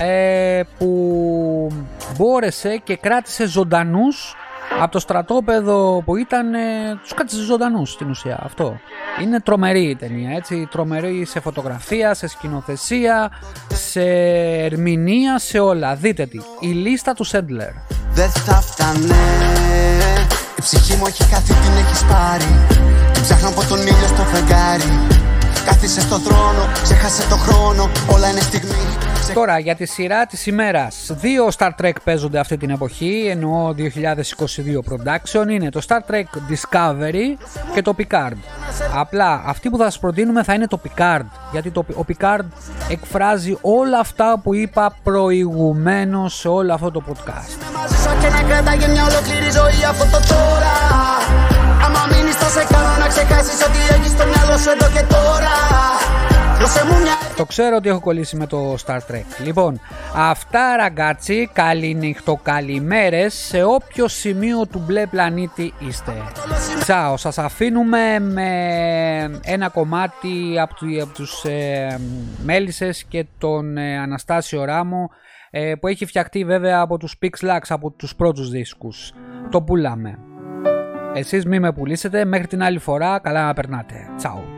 ε, 0.00 0.62
που 0.78 1.70
μπόρεσε 2.16 2.80
και 2.84 2.96
κράτησε 2.96 3.46
ζωντανούς 3.46 4.34
από 4.80 4.92
το 4.92 4.98
στρατόπεδο 4.98 6.02
που 6.04 6.16
ήταν 6.16 6.54
ε, 6.54 6.58
τους 7.02 7.14
κράτησε 7.14 7.42
ζωντανούς 7.42 7.90
στην 7.90 8.10
ουσία 8.10 8.40
αυτό. 8.44 8.78
Είναι 9.22 9.40
τρομερή 9.40 9.82
η 9.82 9.96
ταινία 9.96 10.30
έτσι, 10.36 10.68
τρομερή 10.70 11.24
σε 11.24 11.40
φωτογραφία, 11.40 12.14
σε 12.14 12.26
σκηνοθεσία, 12.26 13.30
σε 13.72 14.02
ερμηνεία, 14.64 15.38
σε 15.38 15.58
όλα. 15.58 15.94
Δείτε 15.94 16.26
τη, 16.26 16.38
η 16.60 16.68
λίστα 16.68 17.14
του 17.14 17.24
Σέντλερ. 17.24 17.72
Δεν 18.12 18.30
θα 18.30 18.54
φτάνε 18.54 19.14
η 20.58 20.60
ψυχή 20.60 20.96
μου 20.96 21.06
έχει 21.06 21.22
χάθει, 21.22 21.52
την 21.52 21.72
έχεις 21.82 22.04
πάρει. 22.04 22.50
Την 23.12 23.22
ψάχνω 23.22 23.48
από 23.48 23.62
τον 23.68 23.80
ήλιο 23.80 24.08
στο 24.14 24.22
φεγγάρι. 24.22 24.90
Κάθισε 25.64 26.00
στο 26.00 26.18
θρόνο, 26.18 26.62
ξέχασε 26.82 27.28
το 27.28 27.36
χρόνο. 27.36 27.90
Όλα 28.14 28.30
είναι 28.30 28.40
στιγμή. 28.40 29.07
Τώρα 29.34 29.58
για 29.58 29.74
τη 29.74 29.86
σειρά 29.86 30.26
της 30.26 30.46
ημέρας. 30.46 31.10
Δύο 31.10 31.48
Star 31.58 31.70
Trek 31.82 31.92
παίζονται 32.04 32.38
αυτή 32.38 32.56
την 32.56 32.70
εποχή 32.70 33.26
Εννοώ 33.30 33.74
2022 33.76 33.80
production. 34.90 35.48
Είναι 35.50 35.70
το 35.70 35.80
Star 35.88 36.12
Trek 36.12 36.22
Discovery 36.22 37.36
Και 37.74 37.82
το 37.82 37.94
Picard. 37.98 38.36
Απλά 38.94 39.42
αυτή 39.46 39.70
που 39.70 39.76
θα 39.76 39.84
σας 39.84 39.98
προτείνουμε 39.98 40.42
θα 40.42 40.54
είναι 40.54 40.66
το 40.66 40.80
Picard 40.84 41.24
Γιατί 41.52 41.70
το, 41.70 41.84
ο 41.94 42.04
Picard 42.08 42.44
εκφράζει 42.90 43.58
όλα 43.60 43.98
αυτά 43.98 44.40
που 44.42 44.54
είπα 44.54 44.96
προηγουμένως 45.02 46.38
σε 46.38 46.48
όλο 46.48 46.74
αυτό 46.74 46.90
το 46.90 47.02
podcast 47.08 47.58
το 57.38 57.44
ξέρω 57.44 57.76
ότι 57.76 57.88
έχω 57.88 58.00
κολλήσει 58.00 58.36
με 58.36 58.46
το 58.46 58.74
Star 58.86 58.98
Trek 59.10 59.18
correct. 59.18 59.44
Λοιπόν, 59.44 59.80
αυτά 60.14 60.76
ραγκάτσι, 60.76 61.50
καληνύχτο, 61.52 62.40
καλημέρες 62.42 63.34
σε 63.34 63.62
όποιο 63.62 64.08
σημείο 64.08 64.66
του 64.66 64.82
μπλε 64.86 65.06
πλανήτη 65.06 65.72
είστε. 65.78 66.12
Τσάω, 66.80 67.16
σας 67.16 67.38
αφήνουμε 67.38 68.18
με 68.18 69.40
ένα 69.44 69.68
κομμάτι 69.68 70.58
από, 70.60 70.74
του, 70.74 71.02
από 71.02 71.14
τους 71.14 71.44
ε, 71.44 72.00
Μέλισσες 72.44 73.04
και 73.04 73.26
τον 73.38 73.76
ε, 73.76 73.98
Αναστάσιο 73.98 74.64
Ράμο 74.64 75.10
ε, 75.50 75.74
που 75.80 75.86
έχει 75.86 76.06
φτιαχτεί 76.06 76.44
βέβαια 76.44 76.80
από 76.80 76.98
τους 76.98 77.18
Pixlax, 77.22 77.60
από 77.68 77.90
τους 77.90 78.14
πρώτους 78.14 78.50
δίσκους. 78.50 79.12
Το 79.50 79.62
πουλάμε. 79.62 80.18
Εσείς 81.14 81.46
μη 81.46 81.60
με 81.60 81.72
πουλήσετε, 81.72 82.24
μέχρι 82.24 82.46
την 82.46 82.62
άλλη 82.62 82.78
φορά 82.78 83.18
καλά 83.18 83.46
να 83.46 83.54
περνάτε. 83.54 83.94
Τσάου. 84.16 84.57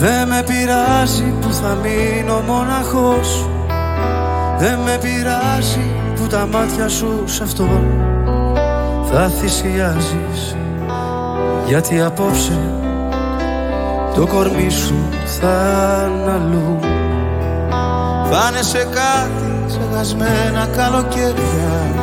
Δεν 0.00 0.28
με 0.28 0.42
πειράζει 0.46 1.34
που 1.40 1.52
θα 1.52 1.78
μείνω 1.82 2.40
μοναχός. 2.40 3.48
Δεν 4.58 4.78
με 4.78 4.98
πειράζει 5.00 5.90
που 6.14 6.26
τα 6.26 6.46
μάτια 6.52 6.88
σου 6.88 7.22
σε 7.24 7.42
αυτό 7.42 7.68
Θα 9.12 9.28
θυσιάζεις. 9.28 10.56
Γιατί 11.66 12.00
απόψε 12.00 12.58
το 14.14 14.26
κορμί 14.26 14.70
σου 14.70 15.08
θα 15.24 16.08
είναι 16.08 16.30
αλλού. 16.30 16.78
Θα 18.30 18.62
σε 18.62 18.78
κάτι 18.78 19.64
ξεχασμένα 19.66 20.68
καλοκαίρια. 20.76 21.94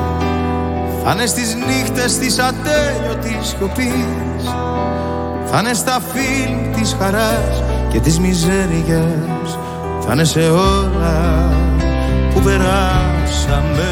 Θα 1.03 1.11
είναι 1.11 1.25
στις 1.25 1.55
νύχτες 1.55 2.17
της 2.17 2.39
ατέλειωτης 2.39 3.47
σιωπής. 3.47 4.51
Θα 5.45 5.59
είναι 5.59 5.73
στα 5.73 5.99
φίλ 6.13 6.75
της 6.75 6.95
χαράς 6.99 7.76
και 7.91 7.99
της 7.99 8.19
μιζέριας 8.19 9.57
Θα 10.05 10.13
είναι 10.13 10.23
σε 10.23 10.39
όλα 10.49 11.49
που 12.33 12.39
περάσαμε 12.41 13.89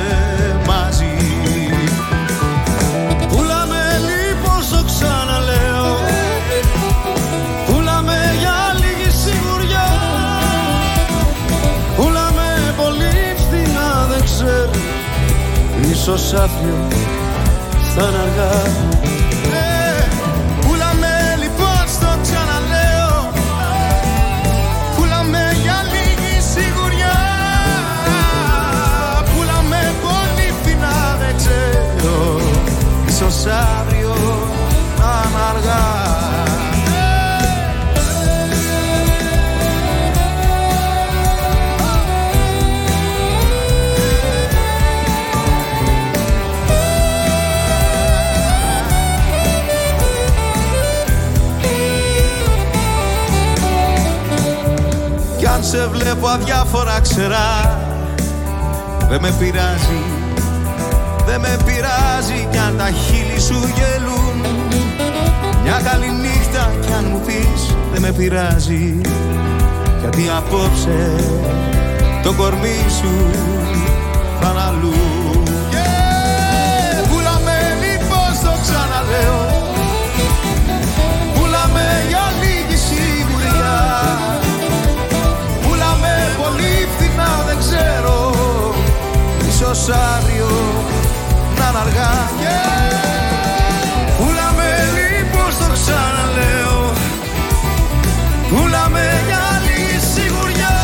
μαζί. 0.68 1.18
Πούλαμε 3.30 3.82
λοιπόν 4.10 4.64
στο 4.64 4.84
ξαναλέω. 4.86 5.98
Πούλαμε 7.68 8.18
για 8.40 8.58
λίγη 8.74 9.10
σιγουριά. 9.12 9.90
Πούλαμε 11.96 12.74
πολύ 12.78 13.36
φθηνά 13.38 14.08
δεν 14.10 14.24
ξέρω. 14.24 14.70
Ίσως 15.92 16.34
άθλιο 16.34 16.88
σαν 17.96 18.14
αργά 18.24 18.62
Ίσως 33.16 33.46
αύριο 33.46 34.14
αν 35.00 35.42
αργά. 35.50 36.14
Σε 55.62 55.88
βλέπω 55.88 56.28
αδιάφορα 56.28 57.00
ξερά 57.00 57.80
Δεν 59.10 59.22
με 59.22 59.34
πειράζει 59.40 60.15
Δεν 61.26 61.40
με 61.40 61.58
πειράζει 61.66 62.48
κι 62.52 62.58
αν 62.58 62.78
τα 62.78 62.90
χείλη 62.92 63.40
σου 63.40 63.60
γελούν. 63.76 64.38
Μια 65.64 65.82
καλή 65.84 66.12
νύχτα 66.12 66.74
κι 66.86 66.94
αν 66.94 67.06
μου 67.12 67.22
πεις 67.26 67.76
Δεν 67.92 68.02
με 68.02 68.12
πειράζει. 68.12 69.02
Γιατί 70.00 70.32
απόψε 70.38 71.16
Το 72.24 72.34
κορμί 72.34 72.80
σου 73.00 73.14
θα 74.42 74.48
αλλού. 74.68 74.94
Yeah! 75.72 77.08
Πουλαμε 77.10 77.58
λοιπόν 77.82 78.36
στο 78.36 78.54
ξαναλέω. 78.64 79.56
Ίσως 89.56 89.90
αύριο 89.90 90.75
μάτια 92.06 92.62
Πούλα 94.18 94.50
με 94.58 94.70
λοιπόν 94.98 95.50
το 95.60 95.68
ξαναλέω. 95.74 96.94
Πούλα 98.50 98.90
με 98.90 99.06
για 99.28 99.40
άλλη 99.54 99.80
σιγουριά. 100.14 100.78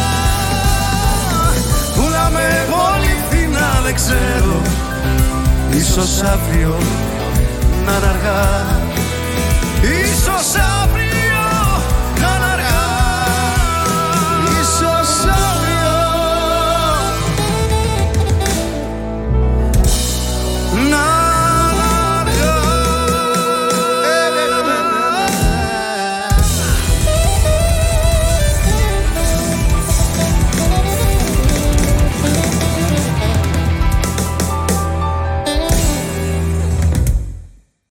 Πούλα 1.96 2.30
με 2.30 2.48
όλη 2.90 3.14
την 3.30 3.52
δεν 3.84 3.96
ξέρω. 3.96 4.62
Ίσως 5.70 6.22
αύριο 6.22 6.78
να 7.86 7.92
είναι 7.92 8.08
αργά. 8.14 8.44
Ίσως 9.82 10.56
αύριο 10.56 10.81